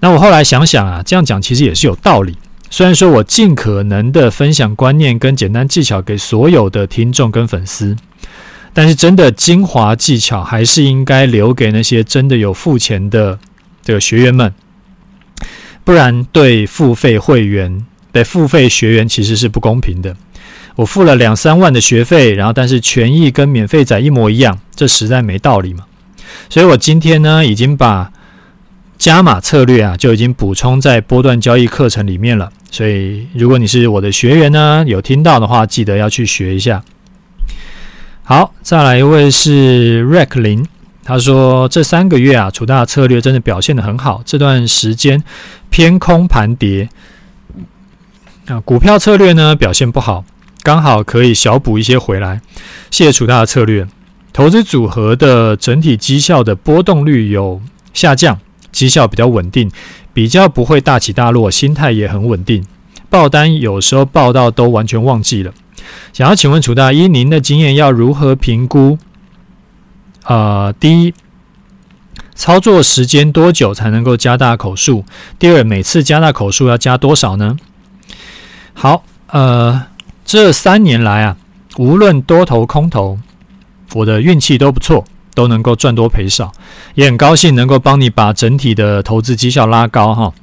[0.00, 2.36] 那我后来想想啊，这样讲其实也是有道理。”
[2.70, 7.96] 虽然说我尽可能的分享观念跟简单技巧给所有的听众跟粉丝，
[8.74, 13.38] 但是真的精华技巧还是应该留给那些真的有付钱的
[13.82, 14.52] 这个学员们，
[15.82, 20.14] 不然对付费会员、对付费学员其实是不公平的。
[20.76, 25.84] 我付了两三万的学费，然后但是权益跟免费仔一模一样，这实在没道理嘛。
[26.50, 28.12] 所以我今天呢，已经把
[28.98, 32.50] 加码策略啊，就已经补充在波段交易课程里面了。
[32.70, 36.82] 所以，如果你是我的学员呢，有听到的话，记得要去学一下。
[38.24, 40.66] 好，再来一位是 Rack 林，
[41.02, 44.20] 他说这三个月啊，楚大策略真的表现得很好。
[44.26, 45.22] 这段时间
[45.70, 46.90] 偏空盘跌，
[48.48, 50.24] 啊，股票策略呢表现不好，
[50.62, 52.42] 刚好可以小补一些回来。
[52.90, 53.86] 谢谢楚大的策略，
[54.32, 57.62] 投资组合的整体绩效的波动率有
[57.94, 58.38] 下降，
[58.72, 59.70] 绩效比较稳定。
[60.12, 62.64] 比较不会大起大落，心态也很稳定。
[63.08, 65.52] 报单有时候报到都完全忘记了。
[66.12, 68.98] 想要请问楚大，依您的经验，要如何评估？
[70.24, 71.14] 呃，第一，
[72.34, 75.04] 操作时间多久才能够加大口数？
[75.38, 77.56] 第二，每次加大口数要加多少呢？
[78.74, 79.84] 好，呃，
[80.24, 81.36] 这三年来啊，
[81.76, 83.18] 无论多头空头，
[83.94, 85.04] 我的运气都不错。
[85.38, 86.52] 都能够赚多赔少，
[86.96, 90.34] 也很高兴能够帮你把整体的投资绩效拉高哈。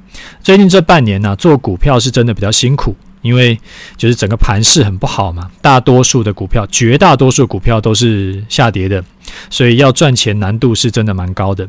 [0.42, 3.60] 最近这半年呢、做股票是真的比较辛苦，因为
[3.98, 9.04] 就是整个盘势很不好嘛，大多数的股票，绝大多数股票都是下跌的，
[9.50, 11.68] 所以要赚钱难度是真的蛮高的。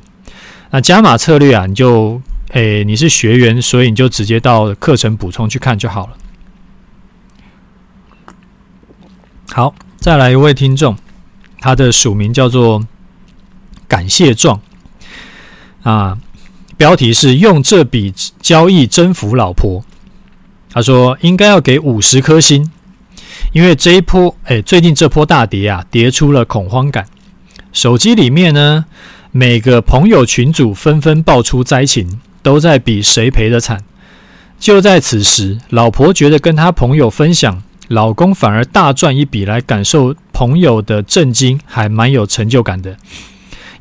[0.69, 6.13] 那加码策略啊，你就诶，你是学员，所以你就直接到课程补充去看就好了。
[9.51, 10.95] 好，再来一位听众，
[11.59, 12.87] 他的署名叫做。
[13.87, 14.59] 感谢状
[15.83, 16.17] 啊，
[16.75, 19.83] 标题是用这笔交易征服老婆。
[20.69, 22.69] 他说应该要给五十颗星，
[23.53, 27.05] 因为这一波哎，最近这波大跌啊，跌出了恐慌感。
[27.71, 28.85] 手机里面呢，
[29.31, 33.83] 每个朋友群组纷纷爆出灾情，都在比谁赔得惨。
[34.59, 42.97] 就在此时，老婆觉得跟她朋友分享，老公反而大赚一笔，来感受朋友的震惊，还蛮有成就感的。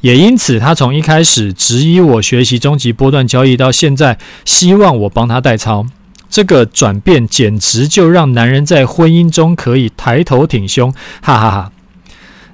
[0.06, 5.84] 也因此，他从一开始质疑我学习终极波段交易，到现在希望我帮他代操，
[6.30, 11.72] 这个转变简直就让男人在婚姻中可以抬头挺胸，哈哈哈！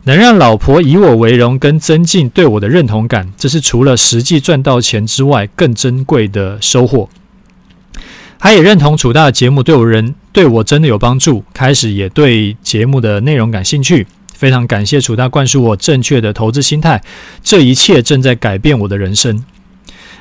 [0.05, 7.11] 能让老婆以我为荣，跟增进对我的认同感，这是除了实际赚到钱之外更珍贵的收获。
[8.39, 14.07] 他也认同楚大节目对我人对我真的有帮助，开始也对节目的内容感兴趣。
[14.43, 17.01] 非常感谢楚大灌输我正确的投资心态，
[17.45, 19.45] 这一切正在改变我的人生。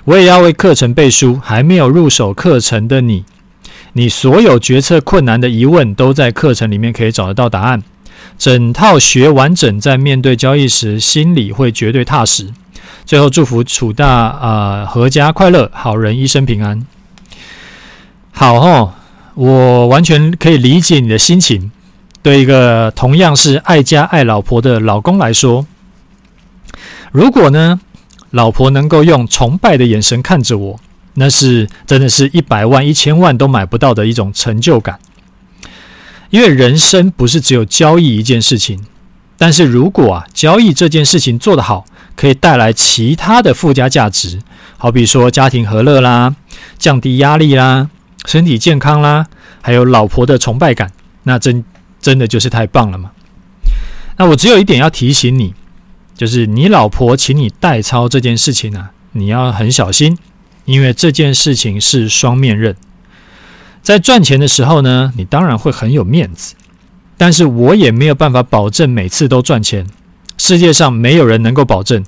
[0.04, 3.26] 我也要为课程背书，还没有入手课程的你，
[3.94, 7.82] 你所有决策困难的疑问都在课程里面可以找得到答案。
[8.38, 12.54] 整套学完整，在面对交易时，心里会绝对踏实。
[13.04, 16.86] 最后祝福楚大啊，阖家快乐，好人一生平安。
[18.32, 18.94] 好哦，
[19.34, 21.72] 我完全可以理解你的心情。
[22.24, 25.66] 对一个同样是爱家爱老婆的老公来说，
[27.12, 27.80] 如果呢，
[28.30, 30.80] 老婆能够用崇拜的眼神看着我，
[31.16, 35.00] 那是真的是一百万一千万都买不到的一种成就感。
[36.30, 38.86] 因为人生不是只有交易一件事情，
[39.38, 41.86] 但是如果啊，交易这件事情做得好，
[42.16, 44.40] 可以带来其他的附加价值，
[44.78, 46.36] 好比说家庭和乐啦，
[46.78, 47.90] 降低压力啦，
[48.26, 49.26] 身体健康啦，
[49.62, 50.92] 还有老婆的崇拜感，
[51.24, 51.66] 那真。
[52.02, 53.12] 真的就是太棒了嘛。
[54.18, 55.54] 那我只有一点要提醒你，
[56.16, 60.18] 就是你老婆请你代操这件事情啊，你要很小心，
[60.66, 62.76] 因为这件事情是双面刃。
[63.82, 66.56] 在赚钱的时候呢，你当然会很有面子，
[67.18, 69.88] 但是我也没有办法保证每次都赚钱。
[70.38, 72.04] 世界上没有人能够保证。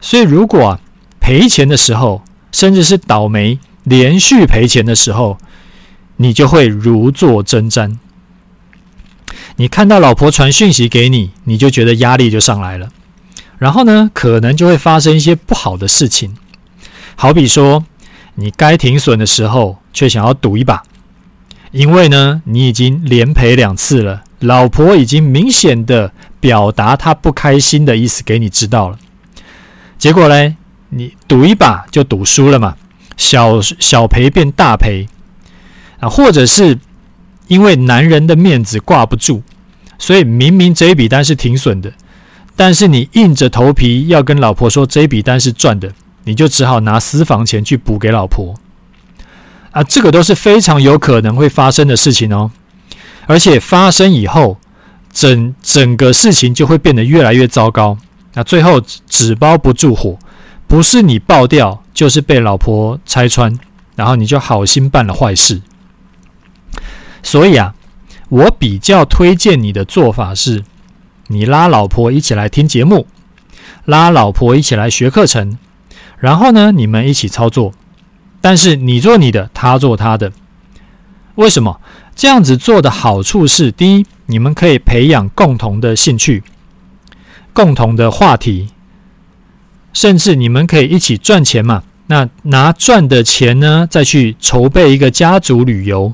[0.00, 0.78] 所以，如果
[1.20, 5.38] 赔钱的时候，甚至是倒霉连续赔钱的时候，
[6.16, 7.98] 你就会如坐针毡。
[9.56, 12.88] 你看到老婆传讯息给你，你就觉得压力就上来了。
[13.58, 16.36] 然后呢，可能就会发生一些不好的事情，
[17.14, 17.84] 好比说，
[18.34, 20.82] 你该停损的时候，却想要赌一把，
[21.70, 28.98] 因为呢，你已经连赔两次了，老婆已经明显的表达她不开心的意思给你知道了。
[29.96, 30.56] 结果呢，
[30.88, 32.74] 你赌一把就赌输了嘛，
[33.16, 35.06] 小小赔变大赔
[36.00, 36.76] 啊，或者是
[37.48, 39.42] 因为男人的面子挂不住，
[39.98, 41.92] 所以明明这一笔单是停损的。
[42.54, 45.92] 但是你硬着头皮要跟老婆说这笔单是赚的，
[46.24, 48.54] 你就只好拿私房钱去补给老婆
[49.70, 52.50] 啊，这个都是非常有可能会发生的事情哦。
[53.26, 54.58] 而且发生以后，
[55.10, 57.96] 整整个事情就会变得越来越糟糕。
[58.34, 60.18] 那最后纸包不住火，
[60.66, 63.58] 不是你爆掉，就是被老婆拆穿，
[63.96, 65.62] 然后你就好心办了坏事。
[67.32, 67.74] 所以啊，
[68.28, 70.64] 我比较推荐你的做法是。
[71.28, 73.06] 你拉老婆一起来听节目，
[73.86, 75.56] 拉老婆一起来学课程，
[76.18, 77.72] 然后呢，你们一起操作。
[78.42, 80.30] 但是你做你的，他做他的。
[81.36, 81.80] 为什么
[82.14, 86.44] 这样子做的好处是：第一，你们可以培养共同的兴趣、
[87.54, 88.68] 共同的话题，
[89.94, 91.84] 甚至你们可以一起赚钱嘛。
[92.08, 96.12] 那拿赚的钱呢，再去筹备一个家族旅游，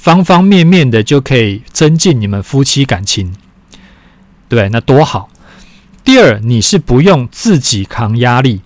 [0.00, 3.34] 方方面面的就可以增进你们夫妻感情。
[4.48, 5.28] 对，那多好。
[6.02, 8.62] 第二，你是不用自己扛压力，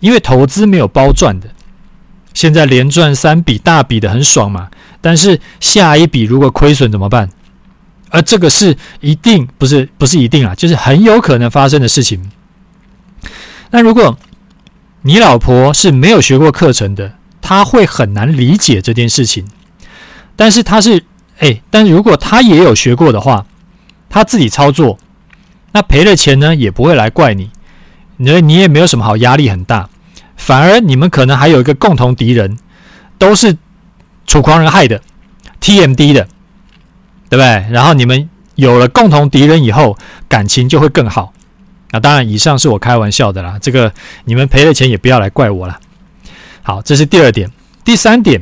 [0.00, 1.50] 因为投资没有包赚的。
[2.34, 4.68] 现在连赚三笔大笔的很爽嘛，
[5.00, 7.30] 但是下一笔如果亏损怎么办？
[8.10, 12.32] 而这个是一定不是不是一定啊，就是很有可能发生的事情。
[13.70, 14.18] 那如果
[15.02, 19.46] 你老婆是没有学过课程的，她会很难理解这件事情。
[20.36, 21.04] 但是他是
[21.38, 23.46] 哎，但如果他也有学过的话，
[24.08, 24.98] 他自己操作。
[25.72, 27.50] 那赔了钱呢，也不会来怪你，
[28.18, 29.88] 你你也没有什么好压力很大，
[30.36, 32.56] 反而你们可能还有一个共同敌人，
[33.18, 33.56] 都是
[34.24, 35.02] 楚狂人害的
[35.60, 36.28] ，TMD 的，
[37.28, 37.66] 对不对？
[37.72, 41.32] 然后你们有了共同敌人以后，感情就会更好。
[41.90, 43.92] 那当然，以上是我开玩笑的啦，这个
[44.26, 45.80] 你们赔了钱也不要来怪我了。
[46.62, 47.50] 好，这是第二点，
[47.84, 48.40] 第三点，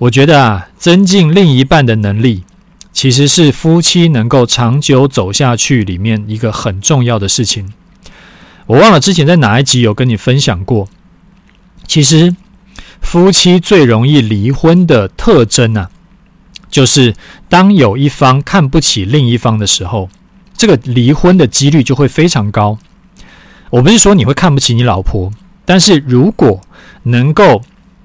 [0.00, 2.44] 我觉得啊，增进另一半的能力。
[2.90, 7.72] 其实是夫妻能够长久走下去里面一个很重要的事情。
[8.66, 10.88] 我忘了之前在哪一集有跟你分享过。
[11.86, 12.34] 其实
[13.00, 15.90] 夫妻最容易离婚的特征啊，
[16.70, 17.14] 就是
[17.48, 20.08] 当有一方看不起另一方的时候，
[20.56, 22.78] 这个离婚的几率就会非常高。
[23.70, 25.30] 我不是说你会看不起你老婆，
[25.64, 26.60] 但是如果
[27.04, 27.62] 能够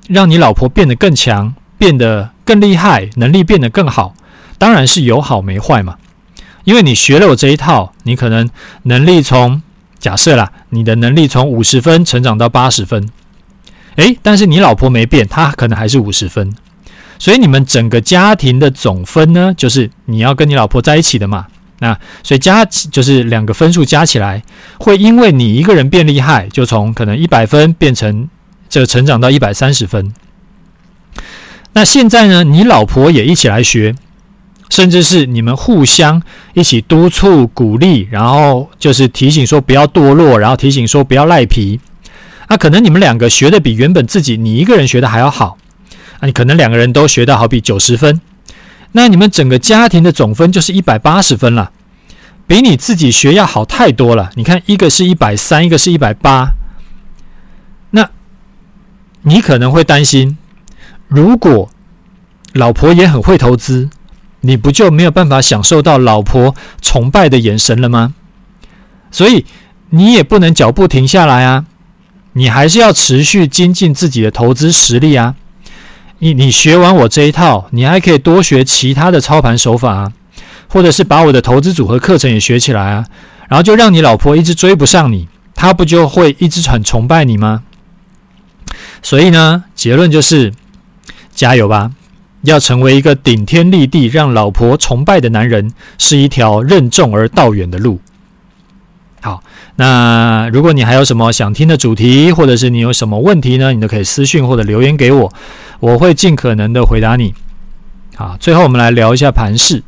[0.07, 1.55] 让你老婆变得更强，
[1.85, 4.15] 变得更厉害，能力变得更好。
[4.57, 5.97] 当然是有好没坏嘛，
[6.63, 8.49] 因为你学了我这一套，你可能
[8.83, 9.61] 能力从
[9.99, 13.07] 假设啦，你的能力从五十分成长到八十分，
[13.97, 16.51] 诶，但是你老婆没变，她可能还是五十分，
[17.19, 21.45] 所以你们整个家庭的总分呢，就是你要跟你老婆在一起的嘛，
[21.81, 24.41] 那所以加就是两个分数加起来，
[24.79, 28.27] 会因为你一个人变厉害，就从可能一百分变成
[28.67, 30.11] 这个成长到一百三十分。
[31.75, 33.93] 那现在呢，你老婆也一起来学。
[34.67, 36.21] 甚至是你们互相
[36.55, 41.79] 一起督促、鼓励，然后就是提醒说不要堕落，然后提醒说不要赖皮。
[42.49, 45.57] 那可能你们两个学的比原本自己你一个人学的还要好。
[46.19, 48.19] 啊，你可能两个人都学到好比九十分，
[48.93, 51.71] 那你们整个家庭的总分就是一百八十分了，
[52.47, 54.31] 比你自己学要好太多了。
[54.33, 56.53] 你看，一个是一百三，一个是一百八。
[57.91, 58.09] 那
[59.21, 60.39] 你可能会担心，
[61.15, 61.69] 如果
[62.53, 63.89] 老婆也很会投资。
[64.47, 68.13] 你不就没有办法享受到老婆崇拜的眼神了吗？
[69.09, 69.43] 所以
[69.89, 71.65] 你也不能脚步停下来啊！
[72.33, 75.33] 你还是要持续精进自己的投资实力啊！
[76.19, 80.13] 你你学完我这一套，你还可以多学其他的操盘手法啊，
[80.67, 83.07] 或者是把我的投资组合课程也学起来啊，
[83.49, 87.63] 然后就让你老婆一直追不上你，她不就会一直很崇拜你吗？
[89.01, 90.53] 所以呢，结论就是
[91.35, 91.91] 加油吧！
[92.41, 97.99] 要成为一个顶天立地、让老婆崇拜的男人，是一条任重而道远的路。
[99.21, 99.43] 好，
[99.77, 105.33] 那如果你还有什么想听的主题，或者是你有什么问题呢，你都可以私讯或者留言给我，
[105.79, 107.33] 我会尽可能的回答你。
[108.15, 109.81] 好，最后我们来聊一下盘势。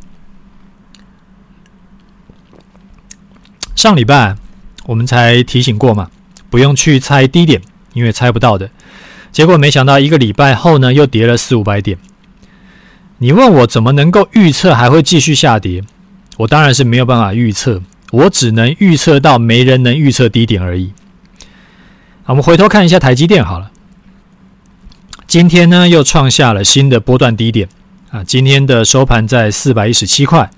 [3.76, 4.36] 上礼拜
[4.88, 6.10] 我们才提醒过嘛，
[6.50, 7.62] 不用去猜低点，
[7.94, 8.72] 因为猜不到的。
[9.38, 12.00] 结果没想到一个礼拜后呢，又跌了四五百点。
[13.20, 15.84] 你问我怎么能够预测还会继续下跌？
[16.38, 20.92] 我当然是没有办法预测，我只能预测到没人能预测低点而已。
[22.26, 23.70] 我们回头看一下台积电好了，
[25.28, 27.70] 今天呢又创下了新的波段低点
[28.10, 30.50] 啊，今天的收盘在四百一十七块。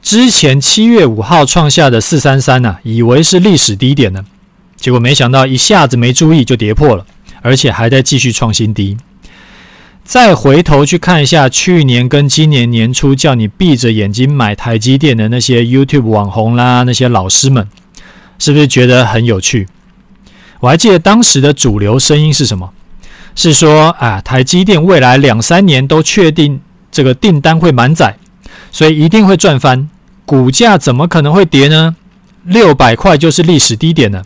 [0.00, 4.24] 之前七月五号创下的四三三呐，以为是历史低点呢，
[4.76, 7.04] 结果没想到一下子没注意就跌破了，
[7.42, 8.96] 而且还在继续创新低。
[10.04, 17.68] 再回头去看一下去年跟今年年初叫你闭着眼睛买台积电的那些 YouTube 网红啦，那些老师们，
[18.38, 19.68] 是不是觉得很有趣？
[20.60, 22.72] 我还记得当时的主流声音是什么？
[23.34, 28.16] 是说啊，台积电未来两三年都确定这个订单会满载。
[28.70, 29.88] 所以一定会赚翻，
[30.24, 31.94] 股价怎么可能会跌呢？
[32.44, 34.24] 六百块就是历史低点了，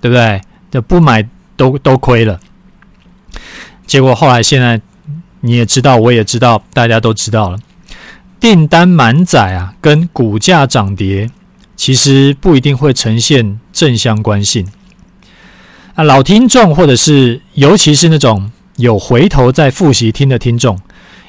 [0.00, 0.40] 对不对？
[0.70, 2.38] 这不买都都亏了。
[3.88, 4.80] 结果后来现在
[5.40, 7.58] 你也知道，我也知道，大家都知道了，
[8.38, 11.30] 订单满载啊，跟股价涨跌
[11.74, 14.68] 其实不一定会呈现正相关性。
[15.94, 20.78] 啊，老听众或者是尤其是那种有回头再复习听的听众。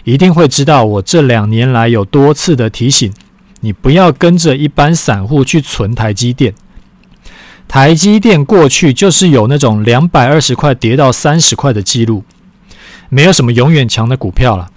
[0.06, 3.14] 一定会知道，我这两年来有多次的提醒
[3.60, 6.54] 你，不要跟着一般散户去存台积电。
[7.68, 12.24] 台积电过去就是有那种两百二十块跌到三十块的记录，
[13.10, 14.70] 没有什么永远强的股票了。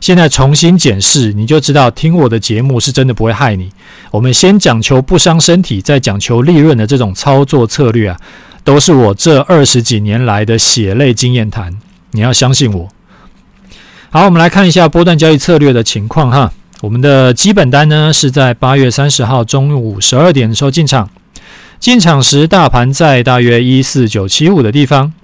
[0.00, 3.70] 现在重新检视，你就知道听我的节目是真的不会害你。
[4.10, 8.20] 我们先讲求不伤身体，再讲求利润的这种操作策略啊，
[8.62, 11.74] 都是我这二十几年来的血泪经验谈。
[12.10, 12.88] 你要相信我。
[14.10, 16.52] 好，我们来看一下波段交易策略的情况哈。
[16.82, 21.08] 我们的基本单呢是在八月三十号中午十二点的时候进场，
[21.80, 25.14] 进场时大盘在大约一四九七五的地方。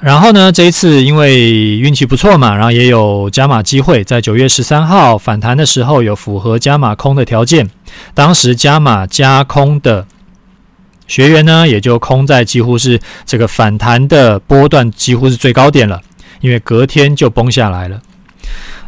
[0.00, 7.68] 然后呢，这一次因为运气不错嘛，然后也有加码机会，在九月十三号反弹的时候有符合加码空的条件，
[8.14, 10.06] 当时加码加空的
[11.06, 16.00] 学员呢也就空在几乎是这个反弹的波段几乎是最高点了。
[16.40, 18.00] 因为隔天就崩下来了，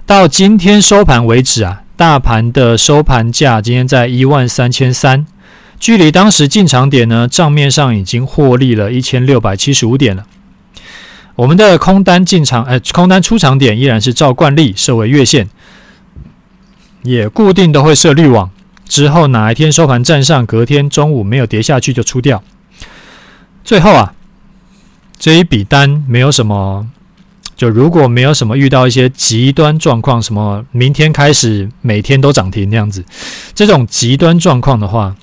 [0.06, 5.26] 到今天收盘为止啊，大盘的收盘价今天在一万三千三，
[5.78, 10.24] 距离当时进场点呢，账面上已经获利了一千六百七十五点了。
[11.34, 15.48] 我们的空单进场，呃，空单出场点依然是照惯例设为月线，
[17.02, 18.50] 也固定都会设滤网，
[18.86, 22.42] 之后哪一天收盘站上，隔天中午没有跌下去就出掉。
[23.64, 24.14] 最后啊，
[25.18, 26.88] 这一笔单没有什么。
[27.54, 33.04] 就如果没有什么遇到一些极端状况，什么明天开始每天都涨停那样子，
[33.54, 35.14] 这种极端状况的话，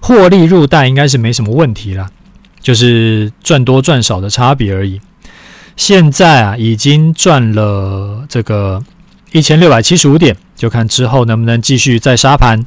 [0.00, 2.10] 获利入袋应该是没什么问题啦，
[2.62, 5.00] 就是赚多赚少的差别而已。
[5.76, 8.82] 现在啊，已经赚了这个
[9.32, 12.64] 一千六百七十五点，就看之后能不能继续再杀盘，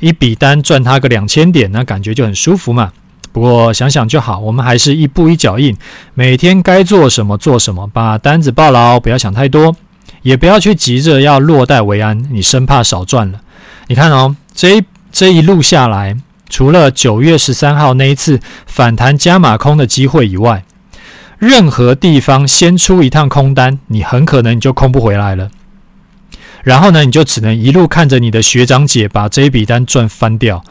[0.00, 2.92] 一笔单赚它个两千点，那感觉就很舒服嘛。
[3.30, 5.76] 不过想想就好，我们还是一步一脚印，
[6.14, 9.76] 每天该做什么做什么，把单子抱牢，不要想太多，
[10.22, 13.40] 也不要去急着要落袋为安，你生怕少赚了。
[13.86, 16.16] 你看哦，这一这一路下来，
[16.48, 20.64] 除了九月十三号那一次反弹加码空的机会以外，
[21.38, 25.50] 任何地方先出一趟空单，你很可能你就空不回来了。
[26.62, 30.64] 然后呢，你就只能一路看着你的学长姐把这一笔单赚翻掉，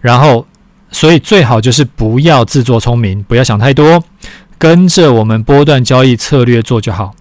[0.00, 0.46] 然后。
[0.92, 4.02] 所以最好就是不要自作聪明，不要想太多，
[4.56, 7.12] 跟着我们波段交易策略做就好。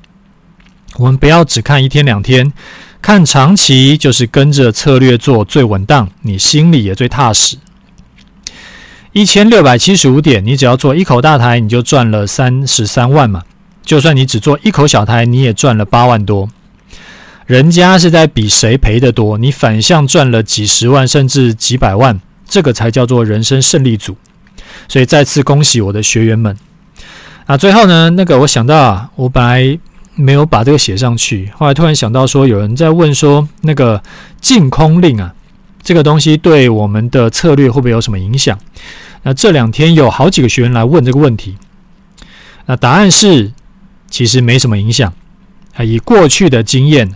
[0.98, 2.54] 我们不要只看一天两天，
[3.06, 7.56] 看长期就是跟着策略做最稳当，你心里也最踏实。
[9.12, 13.44] 一千六百七十五点，你只要做一口大台，你就赚了三十三万嘛。
[13.84, 16.50] 就算你只做一口小台，你也赚了八万多。
[17.46, 22.20] 人家是在比谁赔得多，你反向赚了几十万甚至几百万。
[22.48, 24.18] 这个才叫做人生胜利组，
[24.88, 26.58] 所以再次恭喜我的学员们。
[27.46, 29.78] 啊，最后呢，那个我想到啊，我本来
[30.16, 34.02] 没有把这个写上去，后来突然想到说，有人在问说，那个
[34.40, 35.34] 禁空令啊，
[35.84, 38.58] 这个东西对我们的策略会不会有什么影响？
[39.24, 41.58] 那这两天有好几个学员来问这个问题，
[42.68, 43.52] 那答案是，
[44.10, 45.12] 其实没什么影响。
[45.76, 47.16] 啊，以过去的经验，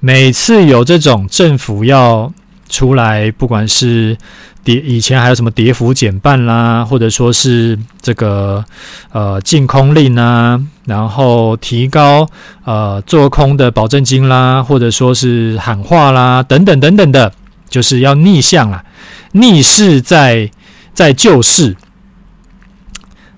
[0.00, 2.32] 每次有这种政府要
[2.68, 4.16] 出来，不管是
[4.62, 8.64] 跌以前还有什么跌幅减半啦，或者说是这个
[9.10, 12.28] 呃禁空令啊，然后提高
[12.64, 17.32] 呃做空的保证金啦，或者说是喊话啦等等等等的，
[17.68, 18.84] 就是要逆向啦，
[19.32, 20.50] 逆势在
[20.92, 21.76] 在救市，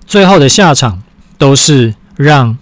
[0.05, 1.01] 最后的下场
[1.37, 2.57] 都是让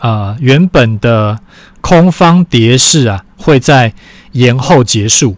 [0.00, 1.40] 呃原本的
[1.80, 3.92] 空方跌势啊会在
[4.32, 5.36] 延后结束，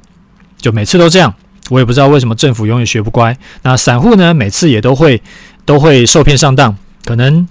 [0.63, 1.35] 就每次都这样。
[1.69, 3.37] 我也不知道为什么政府永远学不乖。
[3.63, 5.21] 那散户呢，每次也都会
[5.65, 6.75] 都会受骗上当。
[7.05, 7.47] 可能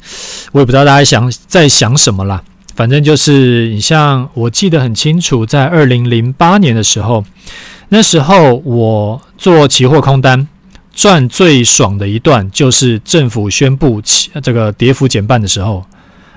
[0.53, 2.41] 我也不知道大家想在想什么啦。
[2.75, 7.23] 反正就是你像我记得很清楚，在二零零八年的时候，
[7.89, 10.47] 那时候我做期货空单
[10.93, 15.85] 赚最爽的一段，就是政府宣布起这个跌幅减半的时候。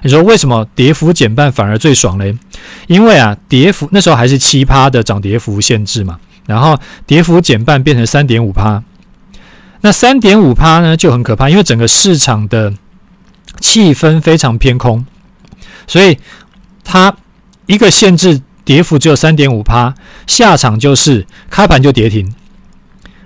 [0.02, 2.36] 你说为什么跌幅减半反而最爽嘞？
[2.88, 6.18] 因为啊，跌幅那时候还是七趴的涨跌幅限制嘛。
[6.46, 8.82] 然后跌幅减半变成三点五趴，
[9.80, 12.72] 那三点五趴呢就很可怕，因为整个市场的
[13.60, 15.06] 气氛非常偏空，
[15.86, 16.18] 所以
[16.82, 17.16] 它
[17.66, 19.94] 一个限制跌幅只有三点五趴，
[20.26, 22.32] 下场就是开盘就跌停，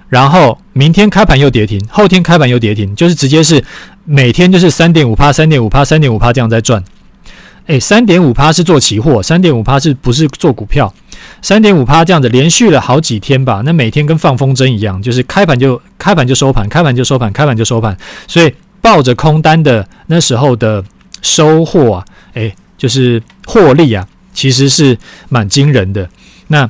[0.08, 3.64] 然后明天开盘又跌停，后天开盘又跌停，就是直接是
[4.04, 6.82] 每天就是三点五趴、三点五趴、三点五趴这样在转。
[7.66, 10.94] 诶，三点五趴是做期货，三点五趴是不是做股票？
[11.40, 17.96] 三点五趴这样子连续了好几天吧，那每天跟放风筝一样，就是开盘就开盘就收盘，开盘就收盘，开盘就收盘。
[18.26, 20.84] 所以抱着空单的那时候的
[21.22, 22.04] 收获啊，
[22.34, 24.96] 诶，就是获利啊，其实是
[25.28, 26.08] 蛮惊人的。
[26.48, 26.68] 那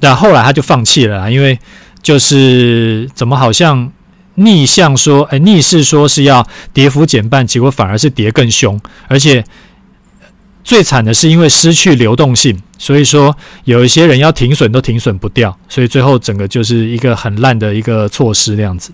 [0.00, 1.58] 那后来他就放弃了，因为
[2.02, 3.90] 就是怎么好像
[4.36, 9.44] 逆向说，诶，逆势说是要跌幅减半，结果反而是跌更凶，而且。
[10.70, 18.92] 最惨的是，因为失去流动性，所以说有一些人要停损都停损不掉，所以最后整个就是一个很烂的一个措施那样子。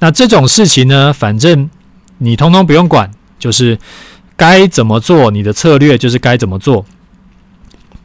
[0.00, 1.70] 那这种事情呢，反正
[2.18, 3.78] 你通通不用管，就是
[4.36, 6.84] 该怎么做，你的策略就是该怎么做。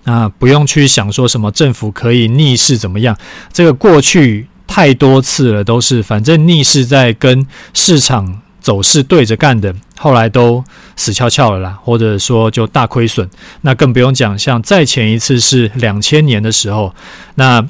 [0.05, 3.17] 啊，不用去想说什么政府可以逆势怎么样，
[3.51, 10.63] 这个过去太多次了，都是反正逆势在跟市场走势对着干的，后来都
[10.95, 13.27] 死翘翘了啦，或者说就大亏损。
[13.61, 16.93] 那更不用讲，像再前一次是两千年的时候，
[17.35, 17.67] 那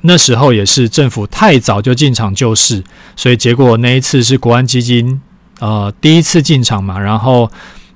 [0.00, 2.82] 那时候也是政府太早就进场救市，
[3.14, 5.20] 所以结果那一次是国安基金
[5.58, 7.50] 呃第一次进场嘛，然后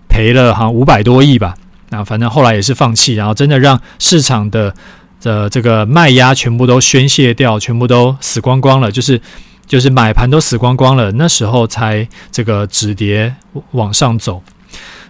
[0.07, 1.55] 赔了好像五百多亿吧。
[1.89, 4.75] 那反正后来也是放弃，然后真的让市场的
[5.23, 9.19] 的这个卖压全部都宣泄掉，全部都死光光了，就是。
[9.67, 13.35] 就是买盘都死光光了，那时候才这个止跌
[13.73, 14.43] 往上走，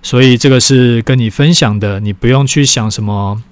[0.03, 3.43] 所以这个是跟你分享的，你不用去想什么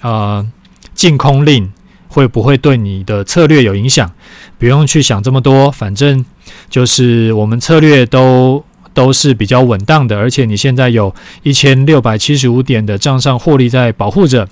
[0.00, 0.46] 呃
[0.94, 1.72] 净空令
[2.08, 4.12] 会不会对你的策略有影响，
[4.58, 6.24] 不用去想这么多，反正
[6.70, 14.46] 就是我们策略都都是比较稳当的，而且你现在有一千六百七十五点的账上获利在保护着，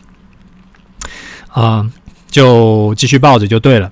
[1.49, 1.91] 啊、
[2.31, 3.91] 就继续抱着就对了。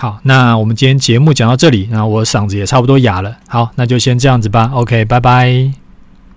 [0.00, 3.36] 好，那我们今天节目讲到这里，那我嗓子也差不多哑了。
[3.46, 4.70] 好，那就先这样子吧。
[4.72, 5.79] OK，拜拜。